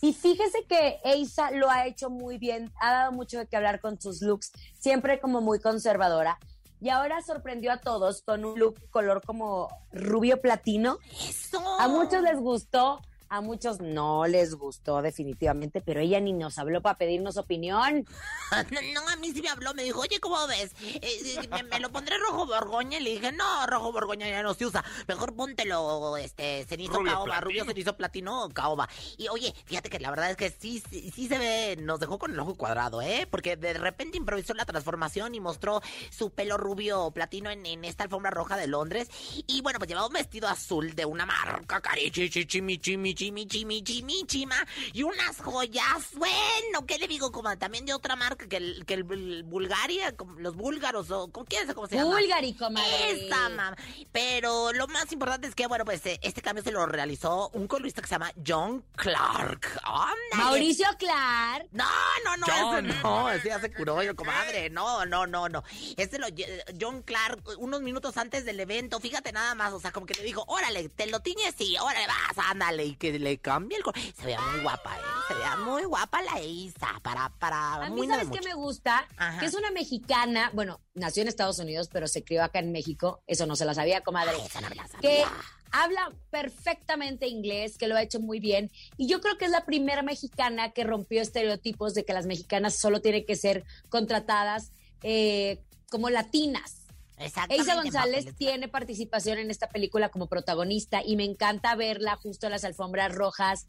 Y 0.00 0.12
fíjese 0.12 0.64
que 0.68 1.00
Isa 1.16 1.50
lo 1.50 1.70
ha 1.70 1.86
hecho 1.86 2.10
muy 2.10 2.38
bien, 2.38 2.72
ha 2.80 2.92
dado 2.92 3.12
mucho 3.12 3.38
de 3.38 3.46
qué 3.46 3.56
hablar 3.56 3.80
con 3.80 4.00
sus 4.00 4.22
looks, 4.22 4.52
siempre 4.78 5.20
como 5.20 5.40
muy 5.40 5.60
conservadora. 5.60 6.38
Y 6.80 6.90
ahora 6.90 7.20
sorprendió 7.22 7.72
a 7.72 7.78
todos 7.78 8.22
con 8.22 8.44
un 8.44 8.58
look 8.58 8.78
color 8.90 9.22
como 9.24 9.68
rubio 9.90 10.40
platino. 10.40 10.98
Eso. 11.28 11.60
A 11.80 11.88
muchos 11.88 12.22
les 12.22 12.38
gustó, 12.38 13.00
a 13.30 13.40
muchos 13.40 13.80
no 13.80 14.26
les 14.26 14.54
gustó 14.54 15.02
definitivamente, 15.02 15.80
pero 15.80 16.00
ella 16.00 16.20
ni 16.20 16.32
nos 16.32 16.58
habló 16.58 16.80
para 16.82 16.98
pedirnos 16.98 17.36
opinión. 17.36 18.06
No, 18.94 19.06
a 19.08 19.16
mí 19.16 19.30
sí 19.32 19.42
me 19.42 19.48
habló, 19.50 19.74
me 19.74 19.82
dijo, 19.82 20.00
oye, 20.00 20.20
¿cómo 20.20 20.46
ves? 20.46 20.72
Eh, 20.82 21.00
eh, 21.02 21.48
me, 21.50 21.62
me 21.64 21.80
lo 21.80 21.90
pondré 21.90 22.16
rojo 22.18 22.46
borgoña 22.46 22.98
y 22.98 23.02
le 23.02 23.10
dije, 23.10 23.32
no, 23.32 23.66
rojo 23.66 23.92
borgoña 23.92 24.28
ya 24.28 24.42
no 24.42 24.54
se 24.54 24.66
usa. 24.66 24.82
Mejor 25.06 25.34
póntelo, 25.34 26.16
este, 26.16 26.64
cenizo 26.64 26.94
Rubio 26.94 27.12
caoba, 27.12 27.24
platino. 27.24 27.44
rubio 27.44 27.64
cenizo 27.64 27.96
platino 27.96 28.48
caoba. 28.54 28.88
Y 29.16 29.28
oye, 29.28 29.54
fíjate 29.66 29.90
que 29.90 29.98
la 30.00 30.10
verdad 30.10 30.30
es 30.30 30.36
que 30.36 30.50
sí, 30.50 30.82
sí, 30.88 31.10
sí 31.14 31.28
se 31.28 31.38
ve, 31.38 31.76
nos 31.80 32.00
dejó 32.00 32.18
con 32.18 32.32
el 32.32 32.38
ojo 32.40 32.54
cuadrado, 32.54 33.02
¿eh? 33.02 33.26
Porque 33.30 33.56
de 33.56 33.74
repente 33.74 34.16
improvisó 34.16 34.54
la 34.54 34.64
transformación 34.64 35.34
y 35.34 35.40
mostró 35.40 35.82
su 36.10 36.30
pelo 36.30 36.56
rubio 36.56 37.10
platino 37.10 37.50
en, 37.50 37.66
en 37.66 37.84
esta 37.84 38.04
alfombra 38.04 38.30
roja 38.30 38.56
de 38.56 38.66
Londres. 38.66 39.08
Y 39.46 39.60
bueno, 39.60 39.78
pues 39.78 39.88
llevaba 39.88 40.06
un 40.06 40.14
vestido 40.14 40.48
azul 40.48 40.94
de 40.94 41.04
una 41.04 41.26
marca 41.26 41.80
carichi, 41.80 42.28
chimi, 42.30 42.78
chimi, 42.78 43.14
chimi, 43.18 43.46
chimi, 43.48 43.82
chimi, 43.82 44.24
chima. 44.26 44.54
Y 44.92 45.02
unas 45.02 45.40
joyas, 45.42 46.14
bueno, 46.14 46.86
¿qué 46.86 46.98
le 46.98 47.08
digo? 47.08 47.32
Como 47.32 47.56
también 47.58 47.84
de 47.84 47.92
otra 47.92 48.14
marca 48.14 48.46
que 48.46 48.56
el, 48.58 48.84
que 48.86 48.94
el, 48.94 49.06
el 49.10 49.42
Bulgaria, 49.42 50.14
los 50.36 50.54
búlgaros, 50.54 51.10
o 51.10 51.30
¿con 51.32 51.44
quién 51.44 51.68
es 51.68 51.74
cómo 51.74 51.88
se 51.88 51.96
llama? 51.96 52.10
Bulgari, 52.16 52.54
comadre. 52.54 53.26
Esa, 53.26 53.48
mam. 53.48 53.74
Pero 54.12 54.72
lo 54.72 54.86
más 54.86 55.10
importante 55.10 55.48
es 55.48 55.56
que, 55.56 55.66
bueno, 55.66 55.84
pues 55.84 56.06
eh, 56.06 56.20
este 56.22 56.42
cambio 56.42 56.62
se 56.62 56.70
lo 56.70 56.86
realizó 56.86 57.50
un 57.54 57.66
colorista 57.66 58.00
que 58.02 58.06
se 58.08 58.14
llama 58.14 58.32
John 58.46 58.84
Clark. 58.94 59.80
Ándale. 59.82 60.14
Mauricio 60.36 60.86
Clark. 60.96 61.66
No, 61.72 61.84
no, 62.24 62.36
no, 62.36 62.46
John. 62.46 62.86
ese 62.86 63.02
no, 63.02 63.30
ese 63.30 63.48
ya 63.48 63.60
se 63.60 63.72
curó, 63.72 64.00
yo, 64.04 64.14
comadre. 64.14 64.70
No, 64.70 65.04
no, 65.06 65.26
no, 65.26 65.48
no. 65.48 65.64
Este 65.96 66.20
lo 66.20 66.28
lle- 66.28 66.62
John 66.80 67.02
Clark, 67.02 67.42
unos 67.58 67.82
minutos 67.82 68.16
antes 68.16 68.44
del 68.44 68.60
evento, 68.60 69.00
fíjate 69.00 69.32
nada 69.32 69.56
más, 69.56 69.72
o 69.72 69.80
sea, 69.80 69.90
como 69.90 70.06
que 70.06 70.14
le 70.14 70.22
dijo, 70.22 70.44
órale, 70.46 70.88
te 70.88 71.06
lo 71.08 71.18
tiñes 71.20 71.54
y 71.58 71.76
órale, 71.78 72.06
vas, 72.06 72.46
ándale, 72.46 72.84
y 72.84 72.94
que 72.94 73.07
le 73.12 73.38
cambie 73.38 73.78
el 73.78 73.84
color. 73.84 74.00
Se 74.00 74.24
veía 74.24 74.40
muy 74.40 74.60
guapa, 74.60 74.96
¿eh? 74.96 75.02
Se 75.28 75.34
veía 75.34 75.56
muy 75.56 75.84
guapa 75.84 76.22
la 76.22 76.40
Isa, 76.40 77.00
para, 77.02 77.28
para, 77.38 77.74
A 77.74 77.90
mí, 77.90 77.96
muy 77.96 78.08
¿sabes 78.08 78.28
qué 78.30 78.40
me 78.40 78.54
gusta? 78.54 79.06
Ajá. 79.16 79.38
Que 79.40 79.46
es 79.46 79.54
una 79.54 79.70
mexicana, 79.70 80.50
bueno, 80.54 80.80
nació 80.94 81.22
en 81.22 81.28
Estados 81.28 81.58
Unidos, 81.58 81.88
pero 81.92 82.08
se 82.08 82.24
crió 82.24 82.42
acá 82.42 82.58
en 82.58 82.72
México. 82.72 83.22
Eso 83.26 83.46
no 83.46 83.56
se 83.56 83.64
la 83.64 83.74
sabía, 83.74 84.00
comadre. 84.02 84.32
Ay, 84.34 84.46
esa 84.46 84.60
no 84.60 84.68
me 84.68 84.76
la 84.76 84.88
sabía. 84.88 85.00
que 85.00 85.24
habla 85.70 86.12
perfectamente 86.30 87.26
inglés, 87.28 87.78
que 87.78 87.88
lo 87.88 87.96
ha 87.96 88.02
hecho 88.02 88.20
muy 88.20 88.40
bien. 88.40 88.70
Y 88.96 89.06
yo 89.06 89.20
creo 89.20 89.36
que 89.38 89.44
es 89.44 89.50
la 89.50 89.64
primera 89.64 90.02
mexicana 90.02 90.70
que 90.70 90.84
rompió 90.84 91.22
estereotipos 91.22 91.94
de 91.94 92.04
que 92.04 92.12
las 92.12 92.26
mexicanas 92.26 92.76
solo 92.76 93.00
tienen 93.00 93.24
que 93.26 93.36
ser 93.36 93.64
contratadas 93.88 94.72
eh, 95.02 95.60
como 95.90 96.10
latinas. 96.10 96.87
Eisa 97.18 97.74
González 97.74 98.34
tiene 98.36 98.68
participación 98.68 99.38
en 99.38 99.50
esta 99.50 99.68
película 99.68 100.08
como 100.08 100.28
protagonista 100.28 101.02
y 101.04 101.16
me 101.16 101.24
encanta 101.24 101.74
verla 101.74 102.16
justo 102.16 102.46
en 102.46 102.52
las 102.52 102.64
alfombras 102.64 103.14
rojas, 103.14 103.66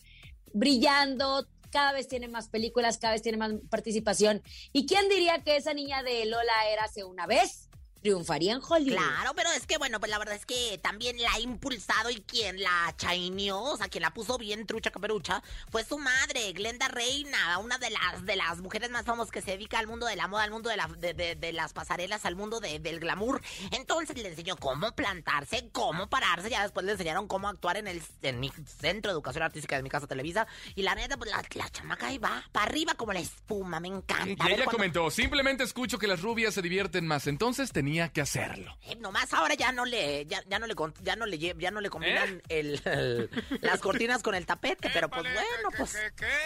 brillando. 0.53 1.47
Cada 1.71 1.93
vez 1.93 2.07
tiene 2.07 2.27
más 2.27 2.49
películas, 2.49 2.97
cada 2.97 3.13
vez 3.13 3.21
tiene 3.21 3.37
más 3.37 3.53
participación. 3.69 4.41
¿Y 4.73 4.85
quién 4.85 5.07
diría 5.09 5.43
que 5.43 5.55
esa 5.55 5.73
niña 5.73 6.03
de 6.03 6.25
Lola 6.25 6.69
era 6.71 6.85
hace 6.85 7.03
una 7.03 7.27
vez? 7.27 7.69
Triunfaría 8.01 8.53
en 8.53 8.61
Hollywood. 8.67 8.97
Claro, 8.97 9.33
pero 9.35 9.49
es 9.51 9.65
que 9.65 9.77
bueno, 9.77 9.99
pues 9.99 10.09
la 10.09 10.17
verdad 10.19 10.35
es 10.35 10.45
que 10.45 10.79
también 10.81 11.21
la 11.21 11.33
ha 11.33 11.39
impulsado 11.39 12.09
y 12.09 12.21
quien 12.21 12.61
la 12.61 12.93
chaineó, 12.97 13.61
o 13.61 13.77
sea, 13.77 13.87
quien 13.89 14.01
la 14.03 14.13
puso 14.13 14.37
bien 14.37 14.65
trucha 14.65 14.91
caperucha, 14.91 15.41
fue 15.71 15.83
su 15.83 15.97
madre, 15.97 16.51
Glenda 16.53 16.87
Reina, 16.87 17.57
una 17.59 17.77
de 17.77 17.89
las 17.89 18.25
de 18.25 18.35
las 18.35 18.59
mujeres 18.59 18.89
más 18.89 19.05
famosas 19.05 19.31
que 19.31 19.41
se 19.41 19.51
dedica 19.51 19.79
al 19.79 19.87
mundo 19.87 20.05
de 20.05 20.15
la 20.15 20.27
moda, 20.27 20.43
al 20.43 20.51
mundo 20.51 20.69
de, 20.69 20.77
la- 20.77 20.87
de, 20.97 21.13
de- 21.13 21.35
de 21.35 21.53
las 21.53 21.73
pasarelas, 21.73 22.25
al 22.25 22.35
mundo 22.35 22.59
de- 22.59 22.79
del 22.79 22.99
glamour. 22.99 23.41
Entonces 23.71 24.17
le 24.17 24.29
enseñó 24.29 24.55
cómo 24.55 24.91
plantarse, 24.93 25.69
cómo 25.71 26.07
pararse, 26.09 26.49
ya 26.49 26.63
después 26.63 26.85
le 26.85 26.93
enseñaron 26.93 27.27
cómo 27.27 27.47
actuar 27.49 27.77
en 27.77 27.87
el 27.87 28.01
en 28.21 28.39
mi 28.39 28.49
centro 28.79 29.11
de 29.11 29.13
educación 29.15 29.43
artística 29.43 29.75
de 29.75 29.83
mi 29.83 29.89
casa 29.89 30.07
Televisa. 30.07 30.47
Y 30.75 30.83
la 30.83 30.95
neta, 30.95 31.17
pues 31.17 31.31
la, 31.31 31.43
la 31.55 31.69
chamaca 31.69 32.07
ahí 32.07 32.17
va, 32.17 32.43
para 32.51 32.65
arriba 32.67 32.93
como 32.95 33.13
la 33.13 33.19
espuma, 33.19 33.79
me 33.79 33.87
encanta. 33.89 34.49
Y 34.49 34.53
ella 34.53 34.65
comentó, 34.65 35.11
simplemente 35.11 35.63
escucho 35.63 35.97
que 35.99 36.07
las 36.07 36.21
rubias 36.21 36.53
se 36.53 36.61
divierten 36.61 37.05
más, 37.05 37.27
entonces 37.27 37.71
tenía 37.71 37.88
que 38.09 38.21
hacerlo. 38.21 38.77
Eh, 38.83 38.95
nomás 38.97 39.33
ahora 39.33 39.55
ya 39.55 39.71
no 39.71 39.85
le 39.85 40.25
ya, 40.25 40.41
ya 40.47 40.59
no 40.59 40.67
le 40.67 40.75
ya 41.01 41.15
no 41.15 41.25
le 41.25 41.37
ya 41.39 41.71
no 41.71 41.81
le 41.81 41.89
combinan 41.89 42.41
el, 42.49 42.81
el- 42.85 43.29
las 43.61 43.79
cortinas 43.79 44.21
con 44.23 44.35
el 44.35 44.45
tapete, 44.45 44.89
pero 44.93 45.09
pues 45.09 45.23
bueno, 45.23 45.69
pues, 45.77 45.97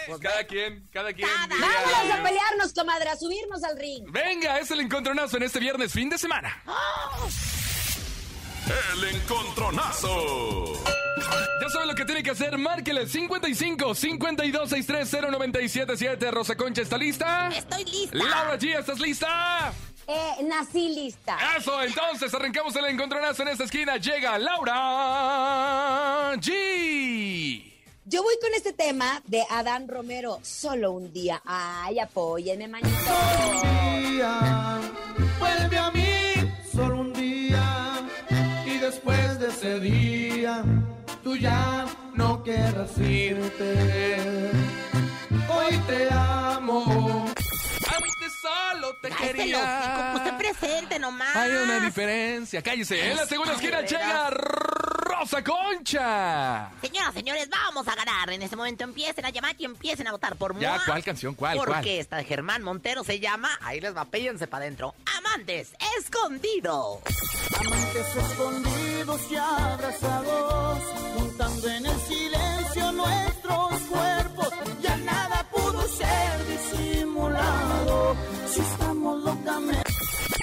pues 0.08 0.20
Cada 0.20 0.44
quien, 0.46 0.88
cada 0.92 1.14
quien. 1.14 1.28
Vámonos 1.50 2.12
a 2.20 2.24
pelearnos, 2.24 2.74
comadre, 2.74 3.10
a 3.10 3.16
subirnos 3.18 3.64
al 3.64 3.78
ring. 3.78 4.06
Venga, 4.12 4.60
es 4.60 4.72
el 4.72 4.80
encontronazo 4.80 5.38
en 5.38 5.44
este 5.44 5.60
viernes, 5.60 5.92
fin 5.92 6.10
de 6.10 6.18
semana. 6.18 6.64
El 8.94 9.04
encontronazo. 9.16 10.74
Ya 11.62 11.70
saben 11.70 11.88
lo 11.88 11.96
que 11.96 12.06
tiene 12.06 12.24
que 12.24 12.32
hacer, 12.32 12.58
márquele 12.58 13.08
55 13.08 13.94
52 13.96 14.70
630 14.70 15.32
977 15.32 16.32
Rosa 16.32 16.56
Concha, 16.56 16.82
¿está 16.82 16.98
lista? 16.98 17.50
Estoy 17.50 17.86
lista. 17.86 18.18
Laura 18.18 18.58
G, 18.58 18.78
¿estás 18.80 19.00
lista? 19.00 19.74
Eh, 20.08 20.44
nací 20.44 20.89
lista. 20.89 21.38
Eso, 21.58 21.82
entonces 21.82 22.34
arrancamos 22.34 22.76
el 22.76 22.86
encontronazo 22.86 23.44
en 23.44 23.50
esta 23.50 23.63
esquina. 23.63 23.98
Llega 23.98 24.38
Laura 24.38 26.34
G. 26.36 27.72
Yo 28.06 28.22
voy 28.22 28.36
con 28.42 28.54
este 28.54 28.74
tema 28.74 29.22
de 29.28 29.46
Adán 29.50 29.88
Romero, 29.88 30.39
solo 30.44 30.92
un 30.92 31.13
día. 31.13 31.42
Ay, 31.46 32.00
apóyenme, 32.00 32.68
manito. 32.68 32.89
día, 34.02 34.82
vuelve 35.39 35.78
a 35.78 35.89
mí 35.92 36.54
solo 36.70 37.00
un 37.00 37.13
día 37.13 38.02
y 38.66 38.78
después 38.78 39.39
de 39.39 39.48
ese 39.48 39.80
día 39.80 40.66
tú 41.24 41.38
ya 41.38 41.86
no 42.13 42.44
querrás 42.44 42.98
irte. 42.98 44.52
Hoy 45.50 45.78
te 45.88 46.10
amo. 46.12 47.33
Solo 48.44 48.96
te 48.98 49.10
Cállese 49.10 49.34
quería. 49.34 49.80
hocico, 49.80 50.18
usted 50.18 50.38
presente 50.38 51.00
nomás. 51.00 51.34
Hay 51.36 51.52
una 51.52 51.80
diferencia. 51.80 52.62
Cállese. 52.62 53.10
En 53.12 53.16
la 53.16 53.26
segunda 53.26 53.54
esquina 53.54 53.82
llega 53.82 54.30
Rosa 54.32 55.42
Concha. 55.42 56.70
Señoras, 56.82 57.14
señores, 57.14 57.48
vamos 57.50 57.88
a 57.88 57.96
ganar. 57.96 58.30
En 58.32 58.42
este 58.42 58.58
momento 58.58 58.84
empiecen 58.84 59.26
a 59.26 59.30
llamar 59.30 59.56
y 59.58 59.64
empiecen 59.66 60.08
a 60.08 60.12
votar 60.12 60.36
por 60.36 60.60
Ya. 60.60 60.82
¿cuál 60.86 61.02
canción? 61.04 61.36
¿Cuál? 61.36 61.56
Porque 61.58 61.72
¿Cuál? 61.72 61.88
esta 61.88 62.18
de 62.18 62.26
Germán 62.26 62.64
Montero 62.64 63.04
se 63.06 63.20
llama, 63.22 63.50
ahí 63.62 63.80
les 63.80 63.96
va, 63.96 64.04
péllense 64.06 64.46
para 64.48 64.66
adentro. 64.66 64.94
Amantes 65.18 65.74
escondidos. 65.98 67.00
Amantes 67.60 68.16
escondidos 68.16 69.22
y 69.32 69.36
abrazados, 69.38 70.80
juntando 71.16 71.70
en 71.70 71.86
el 71.86 72.00
silencio 72.02 72.92
nuestros 72.92 73.80
cuerpos. 73.90 74.50
Ya 74.82 74.98
nada 74.98 75.48
pudo 75.50 75.82
ser 75.88 76.48
disimulado. 76.48 76.93
Si 78.49 78.62
estamos 78.62 79.23
locamente. 79.23 79.82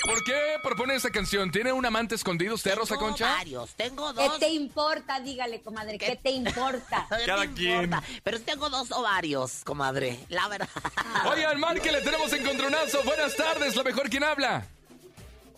¿Por 0.04 0.24
qué 0.24 0.56
propone 0.62 0.96
esa 0.96 1.10
canción? 1.10 1.50
¿Tiene 1.52 1.72
un 1.72 1.86
amante 1.86 2.14
escondido 2.16 2.54
usted, 2.56 2.74
Rosa 2.74 2.94
Tengo 2.94 3.06
Concha? 3.08 3.26
varios, 3.28 3.70
tengo 3.74 4.12
¿Qué 4.14 4.24
dos. 4.28 4.38
te 4.40 4.48
importa? 4.48 5.20
Dígale, 5.20 5.60
comadre, 5.62 5.98
¿qué 5.98 6.16
te 6.16 6.30
importa? 6.30 7.06
¿Qué 7.18 7.24
Cada 7.26 7.42
te 7.42 7.52
quien. 7.52 7.84
importa? 7.84 8.02
Pero 8.24 8.40
tengo 8.40 8.70
dos 8.70 8.90
ovarios, 8.92 9.60
comadre. 9.64 10.18
La 10.28 10.48
verdad. 10.48 10.68
Oigan, 11.30 11.60
márquele, 11.60 12.00
tenemos 12.00 12.32
encontronazo. 12.32 13.02
Buenas 13.04 13.36
tardes, 13.36 13.76
lo 13.76 13.84
mejor, 13.84 14.10
¿quién 14.10 14.24
habla? 14.24 14.66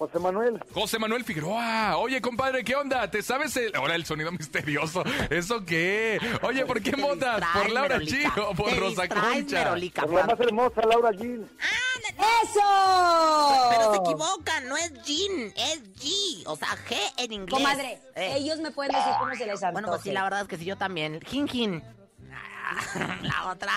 José 0.03 0.19
Manuel, 0.19 0.61
José 0.75 0.99
Manuel 0.99 1.25
Figueroa. 1.25 1.97
Oye, 1.99 2.21
compadre, 2.21 2.65
¿qué 2.65 2.75
onda? 2.75 3.09
¿Te 3.09 3.23
sabes 3.23 3.57
el... 3.57 3.73
ahora 3.77 3.95
el 3.95 4.05
sonido 4.05 4.33
misterioso? 4.39 5.05
¿Eso 5.31 5.65
qué? 5.65 6.19
Oye, 6.43 6.67
¿por 6.67 6.83
qué 6.83 6.91
distraes, 6.91 7.45
¿Por 7.55 7.71
Laura 7.71 7.99
Merolica. 7.99 8.31
G 8.35 8.45
o 8.49 8.55
por 8.55 8.71
Te 8.71 8.77
Rosa 8.81 9.09
Concha? 9.09 9.59
Merolica, 9.59 10.03
por 10.03 10.15
la 10.15 10.27
más 10.27 10.41
hermosa 10.41 10.83
Laura 10.87 11.11
G. 11.13 11.47
¡Eso! 12.43 13.71
Pero 13.71 13.93
se 13.93 13.99
equivocan, 13.99 14.69
no 14.69 14.77
es 14.77 14.93
Jean, 15.05 15.53
es 15.57 15.83
G, 15.95 16.43
o 16.47 16.57
sea, 16.57 16.69
G 16.89 16.97
en 17.19 17.33
inglés. 17.33 17.55
Comadre, 17.61 18.01
Eh. 18.17 18.35
ellos 18.39 18.59
me 18.59 18.71
pueden 18.73 18.93
decir 18.93 19.13
cómo 19.21 19.33
se 19.35 19.47
les 19.47 19.55
antoje. 19.63 19.73
Bueno, 19.73 19.89
pues 19.89 20.03
sí, 20.03 20.11
la 20.11 20.25
verdad 20.25 20.41
es 20.43 20.49
que 20.49 20.57
sí, 20.59 20.65
yo 20.65 20.77
también. 20.77 21.21
Jin, 21.27 21.47
jin. 21.49 21.83
Ah, 22.75 23.19
La 23.23 23.51
otra. 23.51 23.73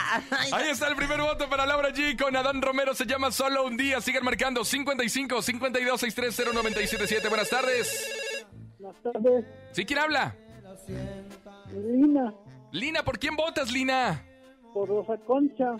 Ahí 0.52 0.70
está 0.70 0.88
el 0.88 0.96
primer 0.96 1.20
voto 1.22 1.50
para 1.50 1.66
Laura 1.66 1.90
G 1.90 2.18
con 2.22 2.36
Adán 2.36 2.62
Romero. 2.62 2.94
Se 2.94 3.06
llama 3.06 3.32
Solo 3.32 3.66
un 3.66 3.78
día. 3.78 4.02
Sigan 4.02 4.24
marcando 4.24 4.64
55 4.64 5.42
52 5.42 6.00
630 6.02 6.54
977. 6.54 7.30
Buenas 7.30 7.50
tardes. 7.50 8.12
Buenas 8.80 9.02
tardes, 9.02 9.46
¿Sí 9.72 9.86
quién 9.86 10.00
habla? 10.00 10.36
Lina, 11.74 12.34
Lina, 12.72 13.04
¿por 13.04 13.18
quién 13.18 13.36
votas, 13.36 13.72
Lina? 13.72 14.24
por 14.74 14.90
Rosa 14.90 15.18
Concha. 15.26 15.72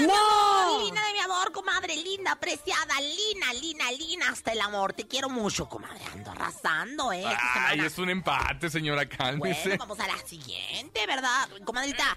Ay, 0.00 0.06
mi 0.06 0.12
amor, 0.12 0.84
Lina 0.84 1.06
de 1.06 1.12
mi 1.12 1.18
amor, 1.20 1.52
comadre, 1.52 1.96
linda, 1.96 2.32
apreciada, 2.32 2.94
Lina, 3.00 3.52
Lina, 3.54 3.92
Lina, 3.92 4.28
hasta 4.30 4.52
el 4.52 4.60
amor. 4.60 4.92
Te 4.92 5.06
quiero 5.06 5.28
mucho, 5.28 5.68
comadre. 5.68 6.00
Ando 6.12 6.30
arrasando, 6.30 7.12
¿eh? 7.12 7.18
Esta 7.20 7.38
Ay, 7.68 7.70
semana. 7.72 7.86
es 7.86 7.98
un 7.98 8.10
empate, 8.10 8.70
señora, 8.70 9.06
cálmese. 9.08 9.68
Bueno, 9.70 9.76
vamos 9.86 10.00
a 10.00 10.06
la 10.06 10.18
siguiente, 10.26 11.06
¿verdad? 11.06 11.48
Comadrita, 11.64 12.16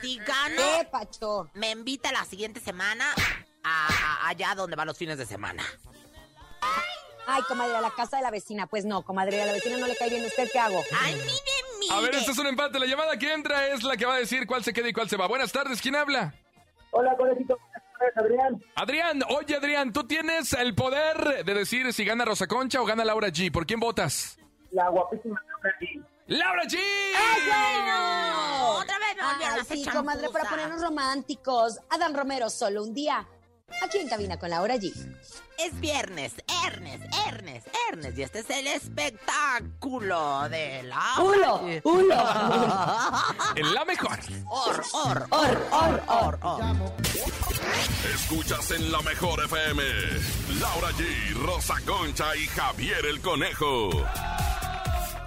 si 0.00 0.18
gano, 0.18 1.48
me 1.54 1.70
invita 1.70 2.12
la 2.12 2.24
siguiente 2.24 2.60
semana 2.60 3.06
a, 3.64 3.86
a- 3.88 4.28
allá 4.28 4.54
donde 4.54 4.76
van 4.76 4.86
los 4.86 4.96
fines 4.98 5.18
de 5.18 5.26
semana. 5.26 5.64
Ay, 7.28 7.42
comadre, 7.48 7.74
a 7.74 7.80
la 7.80 7.90
casa 7.90 8.18
de 8.18 8.22
la 8.22 8.30
vecina. 8.30 8.68
Pues 8.68 8.84
no, 8.84 9.02
comadre, 9.02 9.42
a 9.42 9.46
la 9.46 9.52
vecina 9.52 9.76
no 9.78 9.86
le 9.88 9.96
cae 9.96 10.08
bien. 10.10 10.24
¿Usted 10.24 10.48
qué 10.52 10.58
hago? 10.60 10.80
Ay, 11.02 11.14
mire, 11.16 11.32
mire. 11.80 11.92
A 11.94 12.00
ver, 12.00 12.14
este 12.14 12.30
es 12.30 12.38
un 12.38 12.46
empate. 12.46 12.78
La 12.78 12.86
llamada 12.86 13.18
que 13.18 13.32
entra 13.32 13.66
es 13.66 13.82
la 13.82 13.96
que 13.96 14.06
va 14.06 14.14
a 14.14 14.18
decir 14.18 14.46
cuál 14.46 14.62
se 14.62 14.72
queda 14.72 14.88
y 14.88 14.92
cuál 14.92 15.08
se 15.08 15.16
va. 15.16 15.26
Buenas 15.26 15.50
tardes, 15.50 15.80
¿quién 15.82 15.96
habla? 15.96 16.34
Hola, 16.98 17.14
conejito, 17.14 17.58
buenas 17.58 17.82
tardes, 17.98 18.16
Adrián. 18.16 18.64
Adrián, 18.74 19.20
oye 19.28 19.54
Adrián, 19.54 19.92
tú 19.92 20.06
tienes 20.06 20.54
el 20.54 20.74
poder 20.74 21.44
de 21.44 21.54
decir 21.54 21.92
si 21.92 22.06
gana 22.06 22.24
Rosa 22.24 22.46
Concha 22.46 22.80
o 22.80 22.86
gana 22.86 23.04
Laura 23.04 23.28
G. 23.28 23.52
¿Por 23.52 23.66
quién 23.66 23.80
votas? 23.80 24.38
La 24.70 24.88
guapísima 24.88 25.38
Laura 25.62 25.76
G. 25.78 26.04
¡Laura 26.28 26.62
G! 26.64 26.78
No, 27.86 28.78
otra 28.78 28.98
vez 28.98 29.16
a 29.20 29.54
Ay, 29.56 29.64
sí, 29.68 29.90
comadre, 29.90 30.30
para 30.30 30.48
ponernos 30.48 30.80
románticos. 30.80 31.78
Adán 31.90 32.14
Romero, 32.14 32.48
solo 32.48 32.82
un 32.82 32.94
día. 32.94 33.28
Aquí 33.82 33.98
en 33.98 34.08
cabina 34.08 34.38
con 34.38 34.50
Laura 34.50 34.76
G. 34.76 34.92
Es 35.58 35.80
viernes, 35.80 36.32
Ernest, 36.66 37.02
Ernest, 37.26 37.66
Ernest, 37.90 38.18
y 38.18 38.22
este 38.22 38.40
es 38.40 38.50
el 38.50 38.66
espectáculo 38.66 40.48
de 40.48 40.82
la... 40.84 41.14
¡Hulo! 41.18 41.60
¡Hulo! 41.82 42.14
En 43.56 43.74
la 43.74 43.84
mejor. 43.84 44.18
Or, 44.48 44.84
or, 44.92 45.26
¡Or, 45.30 45.68
or, 45.72 46.02
or! 46.08 46.38
or. 46.42 46.60
Escuchas 48.14 48.70
en 48.72 48.92
la 48.92 49.00
mejor 49.02 49.44
FM. 49.44 49.82
Laura 50.60 50.90
G, 50.90 51.34
Rosa 51.34 51.74
Concha 51.86 52.36
y 52.36 52.46
Javier 52.46 53.04
el 53.06 53.20
Conejo. 53.20 53.90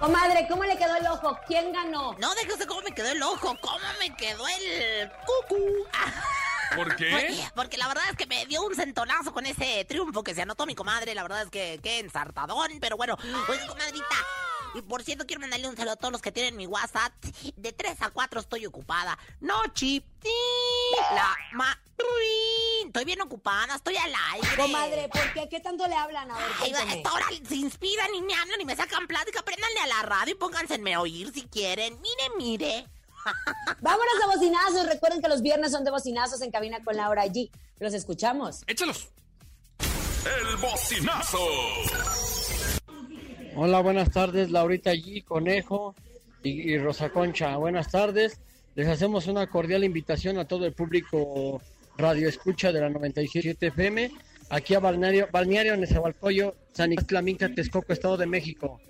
Comadre, 0.00 0.46
¿cómo 0.48 0.64
le 0.64 0.78
quedó 0.78 0.96
el 0.96 1.06
ojo? 1.08 1.38
¿Quién 1.46 1.72
ganó? 1.72 2.14
No, 2.18 2.34
déjese 2.34 2.66
cómo 2.66 2.80
me 2.82 2.92
quedó 2.92 3.10
el 3.10 3.22
ojo, 3.22 3.56
cómo 3.60 3.86
me 3.98 4.14
quedó 4.16 4.46
el 4.48 5.10
cucu. 5.26 5.86
¿Por 6.76 6.96
qué? 6.96 7.44
Porque 7.54 7.76
la 7.76 7.88
verdad 7.88 8.04
es 8.10 8.16
que 8.16 8.26
me 8.26 8.46
dio 8.46 8.62
un 8.62 8.74
centonazo 8.74 9.32
con 9.32 9.46
ese 9.46 9.84
triunfo 9.86 10.22
que 10.22 10.34
se 10.34 10.42
anotó 10.42 10.66
mi 10.66 10.74
comadre. 10.74 11.14
La 11.14 11.22
verdad 11.22 11.42
es 11.42 11.50
que 11.50 11.80
qué 11.82 11.98
ensartadón, 11.98 12.70
pero 12.80 12.96
bueno. 12.96 13.16
Oiga, 13.48 13.66
comadrita. 13.66 14.06
Y 14.74 14.82
por 14.82 15.02
cierto, 15.02 15.26
quiero 15.26 15.40
mandarle 15.40 15.68
un 15.68 15.76
saludo 15.76 15.94
a 15.94 15.96
todos 15.96 16.12
los 16.12 16.22
que 16.22 16.30
tienen 16.30 16.56
mi 16.56 16.66
WhatsApp. 16.66 17.12
De 17.56 17.72
3 17.72 18.02
a 18.02 18.10
4 18.10 18.40
estoy 18.40 18.66
ocupada. 18.66 19.18
No, 19.40 19.60
chip. 19.74 20.04
La 21.14 21.36
ma. 21.52 21.78
Estoy 22.86 23.04
bien 23.04 23.20
ocupada, 23.20 23.74
estoy 23.76 23.96
al 23.96 24.12
aire. 24.32 24.48
Comadre, 24.56 25.08
¿por 25.08 25.32
qué? 25.32 25.48
¿Qué 25.48 25.60
tanto 25.60 25.86
le 25.86 25.94
hablan? 25.94 26.30
A 26.30 26.34
ver, 26.36 26.46
Ay, 26.60 26.70
a 26.70 26.74
cuénteme. 26.76 26.96
esta 26.96 27.12
hora 27.12 27.26
se 27.48 27.54
inspiran 27.56 28.14
y 28.14 28.22
me 28.22 28.34
hablan 28.34 28.60
y 28.60 28.64
me 28.64 28.74
sacan 28.74 29.06
plática. 29.06 29.42
Préndanle 29.42 29.80
a 29.80 29.86
la 29.86 30.02
radio 30.02 30.34
y 30.34 30.36
pónganse 30.36 30.74
en 30.74 30.96
oír 30.96 31.32
si 31.32 31.42
quieren. 31.42 32.00
Mire, 32.00 32.30
mire. 32.36 32.86
Vámonos 33.80 34.14
a 34.24 34.26
bocinazos. 34.26 34.86
Recuerden 34.86 35.22
que 35.22 35.28
los 35.28 35.42
viernes 35.42 35.72
son 35.72 35.84
de 35.84 35.90
bocinazos 35.90 36.42
en 36.42 36.50
cabina 36.50 36.82
con 36.84 36.96
Laura 36.96 37.24
G. 37.26 37.50
Los 37.78 37.94
escuchamos. 37.94 38.62
Échalos. 38.66 39.08
El 39.78 40.56
bocinazo. 40.56 41.38
Hola, 43.56 43.80
buenas 43.80 44.10
tardes, 44.10 44.50
Laurita 44.50 44.92
G, 44.92 45.24
Conejo 45.24 45.94
y, 46.42 46.72
y 46.72 46.78
Rosa 46.78 47.10
Concha. 47.10 47.56
Buenas 47.56 47.90
tardes. 47.90 48.38
Les 48.74 48.86
hacemos 48.86 49.26
una 49.26 49.48
cordial 49.48 49.82
invitación 49.82 50.38
a 50.38 50.46
todo 50.46 50.66
el 50.66 50.72
público 50.72 51.60
Radio 51.96 52.28
Escucha 52.28 52.72
de 52.72 52.80
la 52.80 52.88
97 52.88 53.66
FM 53.66 54.10
aquí 54.50 54.74
a 54.74 54.80
Balneario, 54.80 55.28
Balneario 55.32 55.76
Nezahualcóyotl, 55.76 56.56
San 56.72 56.90
Nicolás 56.90 57.06
Tlaminca, 57.06 57.48
Texcoco, 57.54 57.92
Estado 57.92 58.18
de 58.18 58.26
México. 58.26 58.80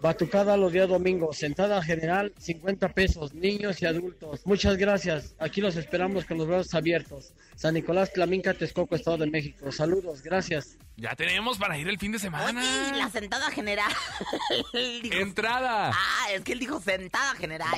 Batucada 0.00 0.56
los 0.56 0.72
días 0.72 0.88
domingos, 0.88 1.38
sentada 1.38 1.82
general, 1.82 2.32
50 2.38 2.88
pesos, 2.90 3.34
niños 3.34 3.82
y 3.82 3.86
adultos. 3.86 4.42
Muchas 4.46 4.76
gracias, 4.76 5.34
aquí 5.40 5.60
los 5.60 5.74
esperamos 5.74 6.24
con 6.24 6.38
los 6.38 6.46
brazos 6.46 6.72
abiertos. 6.74 7.32
San 7.56 7.74
Nicolás 7.74 8.12
Tlaminca, 8.12 8.54
Texcoco, 8.54 8.94
Estado 8.94 9.16
de 9.18 9.26
México. 9.26 9.72
Saludos, 9.72 10.22
gracias. 10.22 10.78
Ya 10.96 11.16
tenemos 11.16 11.58
para 11.58 11.76
ir 11.78 11.88
el 11.88 11.98
fin 11.98 12.12
de 12.12 12.20
semana. 12.20 12.60
Oye, 12.60 12.96
la 12.96 13.10
sentada 13.10 13.50
general. 13.50 13.90
Dijo- 15.02 15.16
Entrada. 15.16 15.90
Ah, 15.92 16.30
es 16.32 16.42
que 16.42 16.52
él 16.52 16.60
dijo 16.60 16.80
sentada 16.80 17.34
general. 17.34 17.68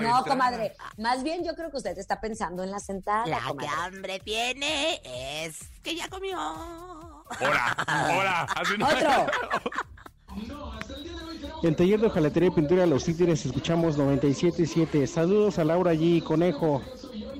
No, 0.00 0.24
comadre. 0.24 0.72
Más 0.98 1.24
bien 1.24 1.44
yo 1.44 1.56
creo 1.56 1.72
que 1.72 1.78
usted 1.78 1.98
está 1.98 2.20
pensando 2.20 2.62
en 2.62 2.70
la 2.70 2.78
sentada, 2.78 3.26
La 3.26 3.40
que 3.58 3.66
hambre 3.66 4.20
tiene 4.20 5.00
es 5.04 5.58
que 5.82 5.96
ya 5.96 6.08
comió. 6.08 6.38
Hola, 6.38 7.76
hola. 8.16 8.42
Así 8.54 8.78
no- 8.78 8.86
Otro. 8.86 9.26
En 11.62 11.74
taller 11.74 12.00
de 12.00 12.06
hojalatería 12.06 12.48
y 12.48 12.52
pintura 12.52 12.86
Los 12.86 13.04
Títeres 13.04 13.44
escuchamos 13.46 13.98
97.7. 13.98 15.06
Saludos 15.06 15.58
a 15.58 15.64
Laura 15.64 15.94
G, 15.94 16.22
Conejo 16.22 16.82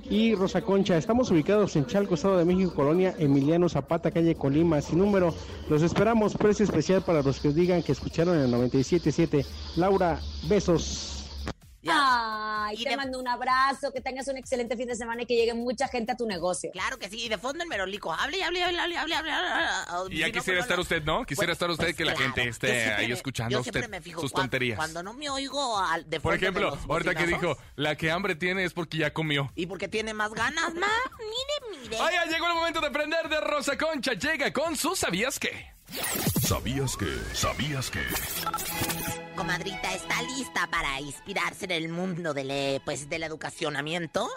y 0.09 0.35
Rosa 0.35 0.63
Concha. 0.63 0.97
Estamos 0.97 1.31
ubicados 1.31 1.77
en 1.77 1.87
Chalco, 1.87 2.15
Estado 2.15 2.39
de 2.39 2.45
México, 2.47 2.73
Colonia 2.75 3.15
Emiliano 3.19 3.69
Zapata, 3.69 4.11
calle 4.11 4.35
Colima, 4.35 4.81
sin 4.81 4.99
número. 4.99 5.35
Los 5.69 5.83
esperamos. 5.83 6.35
Precio 6.35 6.65
especial 6.65 7.03
para 7.03 7.23
los 7.23 7.41
que 7.41 7.51
digan 7.51 7.83
que 7.83 7.93
escucharon 7.93 8.39
el 8.39 8.51
97.7. 8.51 9.45
Laura, 9.77 10.19
besos. 10.49 11.27
Ay, 12.67 12.85
te 12.85 12.97
mando 12.97 13.19
un 13.21 13.29
abrazo, 13.29 13.93
que 13.93 14.01
tengas 14.01 14.27
un 14.29 14.37
excelente 14.37 14.77
fin 14.77 14.87
de 14.89 14.95
semana 14.97 15.23
y 15.23 15.27
que 15.27 15.35
llegue 15.37 15.55
mucha 15.55 15.89
gente 15.89 16.13
a 16.13 16.17
tu 16.17 16.27
negocio. 16.27 16.71
Claro 16.73 16.99
que 16.99 17.09
sí, 17.09 17.25
y 17.25 17.29
de 17.29 17.39
fondo 17.39 17.63
el 17.63 17.69
merolico. 17.69 18.13
Hable, 18.13 18.43
hable, 18.43 18.63
hable, 18.63 18.79
hable, 18.81 18.97
hable, 18.99 19.15
hable, 19.15 19.31
hable. 19.89 20.15
Y 20.15 20.19
ya 20.19 20.27
Si 20.27 20.33
quisiera 20.33 20.59
pues, 20.59 20.65
estar 20.67 20.81
usted, 20.81 21.03
¿no? 21.05 21.25
Quisiera 21.25 21.53
estar 21.53 21.71
usted 21.71 21.95
que 21.95 22.05
la 22.05 22.17
gente 22.17 22.49
esté 22.49 22.69
siempre 22.69 22.95
ahí 22.95 23.09
me- 23.09 23.15
escuchando 23.15 23.61
usted 23.61 23.89
me 23.89 24.01
fijo 24.01 24.21
sus 24.21 24.33
tonterías. 24.33 24.77
Cuando 24.77 25.03
no 25.03 25.13
me 25.15 25.29
oigo 25.31 25.79
al- 25.79 26.09
de 26.09 26.21
Por 26.21 26.33
fondo 26.33 26.41
de 26.41 26.47
ejemplo, 26.47 26.71
los 26.77 26.91
ahorita 26.91 27.15
que 27.15 27.27
dijo, 27.27 27.57
la 27.77 27.97
que 27.97 28.11
hambre 28.11 28.35
tiene 28.35 28.65
es 28.65 28.73
porque 28.73 28.99
ya 28.99 29.13
comió. 29.13 29.51
Y 29.55 29.67
porque 29.67 29.89
tiene 29.89 30.15
más 30.15 30.33
ganas, 30.33 30.75
ma. 30.75 30.87
Mire, 31.19 31.81
mire. 31.83 32.01
Oiga, 32.01 32.25
llegó 32.27 32.47
el 32.49 32.55
momento 32.55 32.81
de 32.81 32.87
aprender 32.89 33.29
de 33.29 33.41
Rosa 33.41 33.77
Concha. 33.77 34.13
Llega 34.15 34.53
con 34.53 34.77
su 34.77 34.97
¿Sabías 34.97 35.39
qué? 35.39 35.76
¿Sabías 36.41 36.97
que? 36.97 37.07
¿Sabías 37.33 37.91
que? 37.91 38.03
Comadrita, 39.37 39.95
¿está 39.95 40.23
lista 40.23 40.69
para 40.71 41.01
inspirarse 41.01 41.65
en 41.67 41.71
el 41.71 41.89
mundo 41.89 42.35
del, 42.35 42.81
pues, 42.85 43.09
del 43.09 43.23
educacionamiento? 43.23 44.29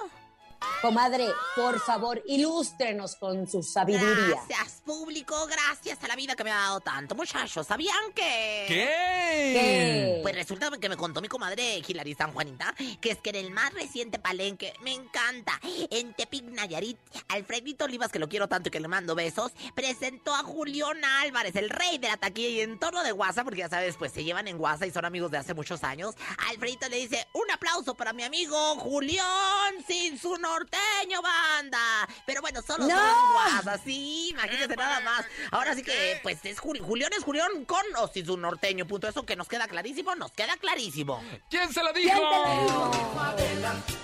Comadre, 0.81 1.27
por 1.55 1.79
favor, 1.79 2.21
ilústrenos 2.25 3.15
con 3.15 3.47
su 3.47 3.63
sabiduría. 3.63 4.37
Gracias, 4.47 4.81
público, 4.85 5.47
gracias 5.47 6.03
a 6.03 6.07
la 6.07 6.15
vida 6.15 6.35
que 6.35 6.43
me 6.43 6.51
ha 6.51 6.57
dado 6.57 6.79
tanto. 6.79 7.15
Muchachos, 7.15 7.67
¿sabían 7.67 8.13
que...? 8.13 8.65
¿Qué? 8.67 10.19
Pues 10.21 10.35
resulta 10.35 10.69
que 10.79 10.89
me 10.89 10.97
contó 10.97 11.21
mi 11.21 11.27
comadre 11.27 11.81
Hilary 11.85 12.15
San 12.15 12.31
Juanita 12.31 12.75
que 13.01 13.11
es 13.11 13.17
que 13.19 13.29
en 13.31 13.35
el 13.35 13.51
más 13.51 13.73
reciente 13.73 14.19
palenque, 14.19 14.73
me 14.81 14.93
encanta, 14.93 15.59
en 15.89 16.13
Tepic 16.13 16.43
Nayarit, 16.45 16.97
Alfredito 17.27 17.85
Olivas, 17.85 18.11
que 18.11 18.19
lo 18.19 18.29
quiero 18.29 18.47
tanto 18.47 18.69
y 18.69 18.71
que 18.71 18.79
le 18.79 18.87
mando 18.87 19.15
besos, 19.15 19.51
presentó 19.75 20.33
a 20.33 20.43
Julián 20.43 21.03
Álvarez, 21.03 21.55
el 21.55 21.69
rey 21.69 21.97
de 21.97 22.07
la 22.07 22.17
taquilla 22.17 22.49
y 22.49 22.61
entorno 22.61 23.03
de 23.03 23.13
WhatsApp, 23.13 23.45
porque 23.45 23.59
ya 23.59 23.69
sabes, 23.69 23.97
pues 23.97 24.11
se 24.11 24.23
llevan 24.23 24.47
en 24.47 24.59
WhatsApp 24.59 24.87
y 24.87 24.91
son 24.91 25.05
amigos 25.05 25.31
de 25.31 25.37
hace 25.37 25.53
muchos 25.53 25.83
años. 25.83 26.15
Alfredito 26.49 26.87
le 26.89 26.97
dice, 26.97 27.27
un 27.33 27.49
aplauso 27.51 27.95
para 27.95 28.13
mi 28.13 28.23
amigo 28.23 28.75
Julián 28.75 29.75
sin 29.87 30.17
su 30.17 30.37
norteño 30.49 31.21
banda. 31.21 32.07
Pero 32.25 32.41
bueno, 32.41 32.61
solo 32.61 32.87
¡No! 32.87 32.95
son 32.95 32.99
en 32.99 33.55
WhatsApp, 33.55 33.81
sí, 33.83 34.29
imagínense 34.29 34.75
nada 34.75 34.99
más. 35.01 35.25
Ahora 35.51 35.75
sí 35.75 35.83
que, 35.83 36.19
pues 36.23 36.43
es 36.43 36.57
Jul- 36.59 36.81
Julián 36.81 37.11
es 37.13 37.23
Julián 37.23 37.65
con 37.65 37.83
o 37.97 38.07
sin 38.07 38.25
su 38.25 38.37
norteño, 38.37 38.85
punto. 38.87 39.07
Eso 39.07 39.25
que 39.25 39.35
nos 39.35 39.47
queda 39.47 39.67
clarísimo, 39.67 40.15
nos 40.15 40.31
queda 40.31 40.57
clarísimo. 40.57 41.23
¿Quién 41.49 41.71
se 41.73 41.83
lo 41.83 41.93
dijo? 41.93 42.19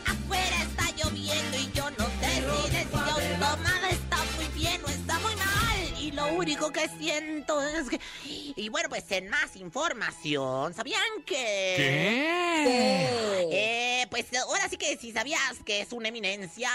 Afuera 0.06 0.56
está 0.62 0.86
lloviendo 0.96 1.58
y 1.58 1.72
yo 1.72 1.90
no 1.92 2.06
sé 2.06 2.32
si 2.36 2.70
decisión 2.72 3.40
tomada 3.40 3.85
único 6.36 6.72
que 6.72 6.88
siento 6.90 7.62
es 7.62 7.90
que... 7.90 8.00
Y 8.56 8.70
bueno, 8.70 8.90
pues 8.90 9.04
en 9.12 9.30
más 9.30 9.56
información, 9.56 10.74
¿sabían 10.74 11.02
que... 11.26 11.74
¿Qué? 11.78 13.50
Eh, 13.52 14.08
pues 14.10 14.26
ahora 14.38 14.68
sí 14.70 14.78
que 14.78 14.98
si 14.98 15.12
sabías 15.12 15.58
que 15.66 15.82
es 15.82 15.92
una 15.92 16.10
eminencia, 16.10 16.70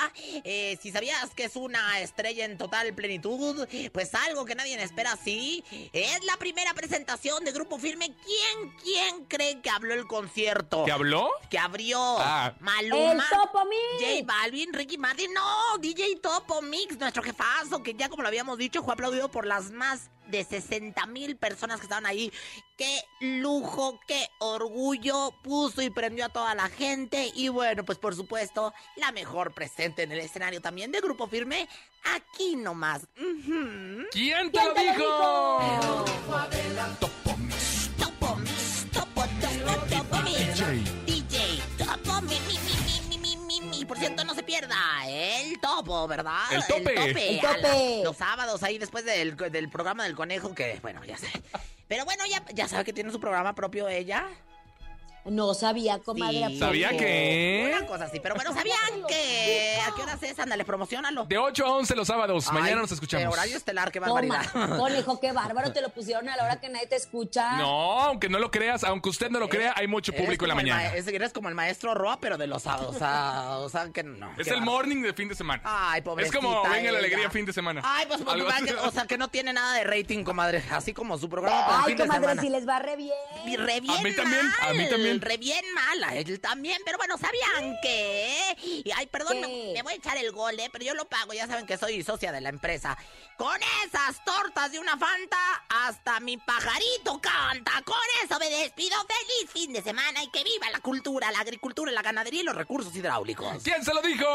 eh, 0.44 0.78
si 0.82 0.90
sabías 0.90 1.30
que 1.34 1.44
es 1.44 1.56
una 1.56 2.00
estrella 2.00 2.44
en 2.44 2.58
total 2.58 2.92
plenitud, 2.94 3.66
pues 3.92 4.14
algo 4.14 4.44
que 4.44 4.54
nadie 4.54 4.80
espera 4.82 5.12
así, 5.12 5.64
es 5.92 6.24
la 6.24 6.36
primera 6.36 6.72
presentación 6.74 7.44
de 7.44 7.52
Grupo 7.52 7.78
Firme. 7.78 8.12
¿Quién, 8.24 8.70
quién 8.82 9.24
cree 9.26 9.60
que 9.60 9.70
habló 9.70 9.94
el 9.94 10.06
concierto? 10.06 10.84
¿Que 10.84 10.92
habló? 10.92 11.30
Que 11.50 11.58
abrió 11.58 12.00
Ah. 12.18 12.54
Maluma. 12.60 13.12
¡El 13.12 13.38
Topo 13.38 13.64
Mix! 13.64 14.00
J 14.00 14.24
Balvin, 14.24 14.72
Ricky 14.72 14.98
Martin, 14.98 15.32
no, 15.32 15.78
DJ 15.78 16.16
Topo 16.16 16.62
Mix, 16.62 16.98
nuestro 16.98 17.22
jefazo, 17.22 17.82
que 17.82 17.94
ya 17.94 18.08
como 18.08 18.22
lo 18.22 18.28
habíamos 18.28 18.58
dicho, 18.58 18.82
fue 18.82 18.94
aplaudido 18.94 19.30
por 19.30 19.46
las 19.50 19.72
más 19.72 20.10
de 20.28 20.44
60 20.44 21.06
mil 21.06 21.36
personas 21.36 21.80
que 21.80 21.86
estaban 21.86 22.06
ahí. 22.06 22.32
Qué 22.78 23.02
lujo, 23.20 23.98
qué 24.06 24.28
orgullo, 24.38 25.34
puso 25.42 25.82
y 25.82 25.90
prendió 25.90 26.26
a 26.26 26.28
toda 26.28 26.54
la 26.54 26.68
gente. 26.68 27.32
Y 27.34 27.48
bueno, 27.48 27.84
pues 27.84 27.98
por 27.98 28.14
supuesto, 28.14 28.72
la 28.94 29.10
mejor 29.10 29.52
presente 29.52 30.04
en 30.04 30.12
el 30.12 30.20
escenario 30.20 30.60
también 30.60 30.92
de 30.92 31.00
Grupo 31.00 31.26
Firme, 31.26 31.68
aquí 32.14 32.54
nomás. 32.54 33.08
¿Quién 33.16 34.06
te 34.12 34.12
¿Quién 34.12 34.68
lo 34.68 34.74
te 34.74 34.84
lo 34.84 34.92
dijo? 34.92 36.04
Topo 37.00 37.36
Mix, 37.38 37.90
Topo, 37.98 38.38
Topo, 38.92 39.24
Topo 39.90 40.16
Mix. 40.22 40.58
DJ 40.58 40.99
Por 43.90 43.98
cierto, 43.98 44.24
no 44.24 44.34
se 44.36 44.44
pierda 44.44 44.76
el 45.08 45.58
topo, 45.60 46.06
¿verdad? 46.06 46.42
El 46.52 46.64
tope. 46.64 46.94
El 47.34 47.40
tope. 47.40 47.60
la- 47.98 48.04
los 48.04 48.16
sábados 48.16 48.62
ahí 48.62 48.78
después 48.78 49.04
del, 49.04 49.36
del 49.36 49.68
programa 49.68 50.04
del 50.04 50.14
conejo, 50.14 50.54
que 50.54 50.78
bueno, 50.80 51.04
ya 51.04 51.16
sé. 51.18 51.26
Pero 51.88 52.04
bueno, 52.04 52.24
ya, 52.26 52.44
ya 52.54 52.68
sabe 52.68 52.84
que 52.84 52.92
tiene 52.92 53.10
su 53.10 53.18
programa 53.18 53.52
propio 53.56 53.88
ella. 53.88 54.28
No 55.26 55.52
sabía, 55.54 55.98
comadre. 55.98 56.56
¿Sabía 56.58 56.90
que? 56.96 57.72
Una 57.76 57.86
cosa 57.86 58.04
así, 58.04 58.20
pero 58.20 58.34
bueno, 58.34 58.52
¿sabían 58.54 58.76
que 59.08 59.78
a 59.86 59.94
qué 59.94 60.02
horas 60.02 60.22
es? 60.22 60.38
Ándale, 60.38 60.64
promocionalo. 60.64 61.26
De 61.26 61.36
8 61.38 61.64
a 61.66 61.76
11 61.76 61.94
los 61.96 62.06
sábados. 62.08 62.50
Mañana 62.52 62.80
nos 62.80 62.92
escuchamos. 62.92 63.24
de 63.24 63.28
horario 63.32 63.56
estelar, 63.56 63.92
qué 63.92 64.00
barbaridad. 64.00 64.46
conejo, 64.78 65.20
qué 65.20 65.32
bárbaro, 65.32 65.72
te 65.72 65.82
lo 65.82 65.90
pusieron 65.90 66.28
a 66.28 66.36
la 66.36 66.44
hora 66.44 66.60
que 66.60 66.68
nadie 66.70 66.86
te 66.86 66.96
escucha. 66.96 67.56
No, 67.58 68.00
aunque 68.00 68.28
no 68.28 68.38
lo 68.38 68.50
creas, 68.50 68.82
aunque 68.84 69.08
usted 69.10 69.30
no 69.30 69.38
lo 69.38 69.48
crea, 69.48 69.74
hay 69.76 69.86
mucho 69.86 70.12
público 70.12 70.44
en 70.46 70.48
la 70.48 70.54
el 70.54 70.56
mañana. 70.56 70.90
ma- 70.90 70.96
es- 70.96 71.06
eres 71.06 71.32
como 71.32 71.48
el 71.48 71.54
maestro 71.54 71.94
Roa, 71.94 72.18
pero 72.20 72.38
de 72.38 72.46
los 72.46 72.62
sábados. 72.62 72.96
O 72.96 72.98
sea, 72.98 73.58
o 73.58 73.68
sea 73.68 73.90
que 73.92 74.02
no. 74.02 74.30
Es 74.38 74.44
qué 74.46 74.54
el 74.54 74.60
bárbaro. 74.60 74.70
morning 74.72 75.02
de 75.02 75.12
fin 75.12 75.28
de 75.28 75.34
semana. 75.34 75.62
Ay, 75.64 75.98
es 75.98 76.04
pobrecita 76.04 76.38
como 76.38 76.62
venga 76.62 76.74
la 76.74 76.80
ella. 76.88 76.98
alegría 76.98 77.30
fin 77.30 77.44
de 77.44 77.52
semana. 77.52 77.82
Ay, 77.84 78.06
pues, 78.08 78.22
pues, 78.22 78.36
que- 78.64 78.74
o 78.74 78.90
sea, 78.90 79.06
que 79.06 79.18
no 79.18 79.28
tiene 79.28 79.52
nada 79.52 79.74
de 79.74 79.84
rating, 79.84 80.24
comadre. 80.24 80.62
Así 80.70 80.92
como 80.94 81.18
su 81.18 81.28
programa 81.28 81.66
para 81.66 81.76
el 81.76 81.80
Ay, 81.82 81.86
fin 81.88 81.96
de 81.98 82.02
comadre, 82.04 82.20
semana. 82.22 82.42
si 82.42 82.48
les 82.48 82.66
va 82.68 82.78
re 82.78 82.96
bien. 82.96 83.10
Re 83.66 83.80
bien 83.80 83.98
A 83.98 84.02
mí 84.02 84.12
también, 84.14 84.46
a 84.62 84.72
mí 84.72 84.78
mal, 84.78 84.88
Re 85.18 85.36
bien 85.38 85.64
mal, 85.74 86.04
a 86.04 86.14
él 86.16 86.40
también. 86.40 86.80
Pero 86.84 86.98
bueno, 86.98 87.16
¿sabían 87.16 87.76
que? 87.82 88.56
Y, 88.84 88.90
ay, 88.94 89.06
perdón, 89.06 89.40
me, 89.40 89.72
me 89.74 89.82
voy 89.82 89.94
a 89.94 89.96
echar 89.96 90.16
el 90.18 90.30
gol, 90.32 90.58
¿eh? 90.60 90.68
Pero 90.70 90.84
yo 90.84 90.94
lo 90.94 91.08
pago, 91.08 91.32
ya 91.32 91.46
saben 91.46 91.66
que 91.66 91.78
soy 91.78 92.02
socia 92.02 92.32
de 92.32 92.40
la 92.40 92.50
empresa. 92.50 92.98
Con 93.36 93.58
esas 93.86 94.22
tortas 94.24 94.70
de 94.70 94.78
una 94.78 94.98
Fanta, 94.98 95.38
hasta 95.70 96.20
mi 96.20 96.36
pajarito 96.36 97.20
canta. 97.20 97.82
Con 97.84 97.96
eso 98.22 98.38
me 98.38 98.50
despido. 98.50 98.96
Feliz 99.00 99.50
fin 99.50 99.72
de 99.72 99.82
semana 99.82 100.22
y 100.22 100.30
que 100.30 100.44
viva 100.44 100.68
la 100.70 100.80
cultura, 100.80 101.30
la 101.30 101.40
agricultura, 101.40 101.90
la 101.90 102.02
ganadería 102.02 102.42
y 102.42 102.44
los 102.44 102.54
recursos 102.54 102.94
hidráulicos. 102.94 103.62
¿Quién 103.62 103.84
se 103.84 103.94
lo 103.94 104.02
dijo? 104.02 104.26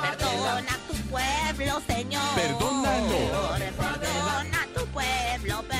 Perdona 0.00 0.78
tu 0.88 0.96
pueblo, 1.10 1.82
Señor. 1.86 2.34
Perdónalo. 2.34 3.58
Perdona 3.98 4.68
tu 4.74 4.86
pueblo, 4.86 5.62
perdónalo, 5.68 5.79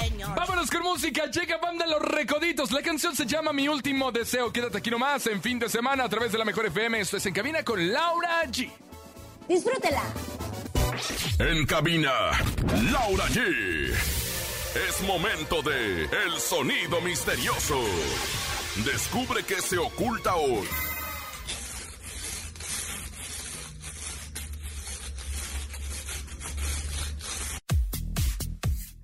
Señor. 0.00 0.34
Vámonos 0.34 0.70
con 0.70 0.82
música, 0.82 1.26
llega 1.30 1.58
banda 1.58 1.86
Los 1.86 2.02
Recoditos. 2.02 2.70
La 2.72 2.82
canción 2.82 3.14
se 3.14 3.26
llama 3.26 3.52
Mi 3.52 3.68
Último 3.68 4.12
Deseo. 4.12 4.52
Quédate 4.52 4.78
aquí 4.78 4.90
nomás 4.90 5.26
en 5.26 5.40
fin 5.42 5.58
de 5.58 5.68
semana 5.68 6.04
a 6.04 6.08
través 6.08 6.32
de 6.32 6.38
la 6.38 6.44
Mejor 6.44 6.66
FM. 6.66 7.00
Esto 7.00 7.16
es 7.16 7.26
En 7.26 7.34
Cabina 7.34 7.62
con 7.62 7.92
Laura 7.92 8.44
G. 8.44 8.70
Disfrútela. 9.48 10.02
En 11.38 11.66
cabina, 11.66 12.10
Laura 12.90 13.26
G. 13.28 13.92
Es 14.88 15.02
momento 15.02 15.62
de 15.62 16.04
El 16.04 16.40
Sonido 16.40 17.00
Misterioso. 17.02 17.78
Descubre 18.84 19.42
qué 19.44 19.60
se 19.60 19.78
oculta 19.78 20.36
hoy. 20.36 20.66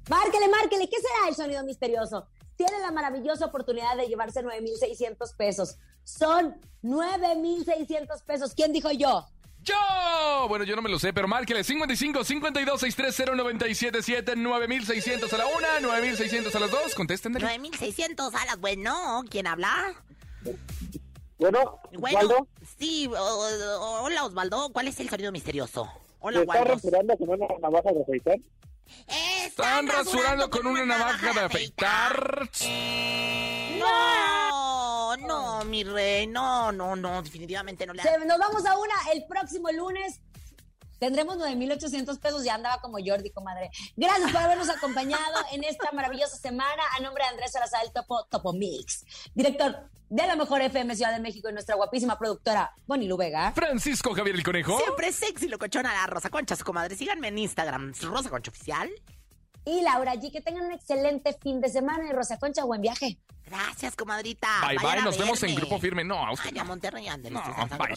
Márquele, 0.09 0.49
márquele. 0.49 0.89
¿Qué 0.89 0.97
será 0.97 1.29
el 1.29 1.35
sonido 1.35 1.65
misterioso? 1.65 2.27
Tiene 2.57 2.79
la 2.81 2.91
maravillosa 2.91 3.47
oportunidad 3.47 3.97
de 3.97 4.07
llevarse 4.07 4.43
9,600 4.43 5.33
pesos. 5.35 5.79
Son 6.05 6.55
9,600 6.83 8.23
pesos. 8.23 8.55
¿Quién 8.55 8.73
dijo 8.73 8.91
yo? 8.91 9.27
Yo, 9.63 9.77
bueno, 10.49 10.65
yo 10.65 10.75
no 10.75 10.83
me 10.83 10.91
lo 10.91 10.99
sé, 10.99 11.13
pero 11.13 11.29
márquele 11.29 11.63
55 11.63 12.25
52 12.25 12.81
630 12.81 13.37
977 13.37 14.35
9600 14.35 15.33
a 15.33 15.37
la 15.39 15.47
una, 15.47 15.81
9600 15.81 16.55
a 16.55 16.59
las 16.61 16.71
dos. 16.71 16.95
Contesten. 16.97 17.33
9600 17.33 18.35
alas, 18.35 18.59
bueno, 18.59 19.23
¿quién 19.31 19.47
habla? 19.47 19.95
Bueno, 21.39 21.81
Bueno, 21.97 22.19
Osvaldo, 22.19 22.49
sí, 22.79 23.09
hola 23.09 24.25
Osvaldo, 24.25 24.71
¿cuál 24.73 24.89
es 24.89 24.99
el 24.99 25.09
sonido 25.09 25.31
misterioso? 25.31 25.89
Hola, 26.19 26.39
¿te 26.39 26.45
estás 26.45 26.69
rasurando 26.69 27.17
con 27.17 27.29
una 27.31 27.47
navaja 27.61 27.93
de 27.93 28.03
afeitar? 28.03 28.39
Están 29.45 29.87
rasurando 29.87 30.49
con 30.51 30.67
una 30.67 30.85
navaja 30.85 31.33
de 31.33 31.41
afeitar. 31.41 32.51
No, 33.79 35.17
no, 35.17 35.65
mi 35.65 35.85
rey, 35.85 36.27
no, 36.27 36.73
no, 36.73 36.97
no, 36.97 37.23
definitivamente 37.23 37.87
no 37.87 37.93
le 37.95 38.03
nos 38.03 38.39
vamos 38.39 38.65
a 38.67 38.79
una 38.79 38.95
el 39.13 39.25
próximo 39.27 39.71
lunes. 39.71 40.21
Tendremos 41.03 41.37
9,800 41.37 42.17
pesos. 42.21 42.45
Ya 42.45 42.55
andaba 42.55 42.81
como 42.81 42.99
Jordi, 43.05 43.31
comadre. 43.31 43.71
Gracias 43.97 44.31
por 44.31 44.41
habernos 44.41 44.69
acompañado 44.69 45.35
en 45.51 45.65
esta 45.65 45.91
maravillosa 45.91 46.37
semana. 46.37 46.81
A 46.97 47.03
nombre 47.03 47.25
de 47.25 47.31
Andrés 47.31 47.51
Salazar, 47.51 47.85
el 47.85 47.93
Topo, 47.93 48.25
Topo 48.27 48.53
Mix, 48.53 49.05
director 49.35 49.91
de 50.09 50.27
la 50.29 50.37
mejor 50.37 50.63
FM 50.63 50.95
Ciudad 50.95 51.13
de 51.13 51.19
México 51.19 51.51
y 51.51 51.55
nuestra 51.55 51.75
guapísima 51.75 52.17
productora, 52.17 52.73
Bonnie 52.87 53.09
Luvega. 53.09 53.51
Francisco 53.51 54.15
Javier 54.15 54.37
el 54.37 54.45
Conejo. 54.45 54.79
Siempre 54.79 55.11
sexy, 55.11 55.49
locochona, 55.49 55.93
la 55.93 56.07
Rosa 56.07 56.31
Concha, 56.31 56.55
su 56.55 56.63
comadre. 56.63 56.95
Síganme 56.95 57.27
en 57.27 57.39
Instagram, 57.39 57.95
Rosa 58.03 58.31
Concha 58.31 58.53
Oficial. 58.53 58.89
Y 59.65 59.81
Laura 59.81 60.15
G, 60.15 60.31
que 60.31 60.41
tengan 60.41 60.67
un 60.67 60.73
excelente 60.73 61.37
fin 61.43 61.61
de 61.61 61.69
semana. 61.69 62.09
Y 62.09 62.13
Rosa 62.13 62.39
Concha, 62.39 62.63
buen 62.63 62.81
viaje. 62.81 63.19
Gracias, 63.45 63.97
comadrita. 63.97 64.47
Bye, 64.69 64.77
Vayan 64.77 64.95
bye. 64.99 65.05
Nos 65.07 65.19
vemos 65.19 65.43
en. 65.43 65.57
Grupo 65.57 65.81
Firme. 65.81 66.05
No, 66.05 66.25
a 66.25 66.31
usted. 66.33 66.51
Ay, 66.53 66.61
a 66.61 66.63
Monterrey, 66.63 67.09
ándale. 67.09 67.35
No, 67.35 67.43
bye. 67.77 67.97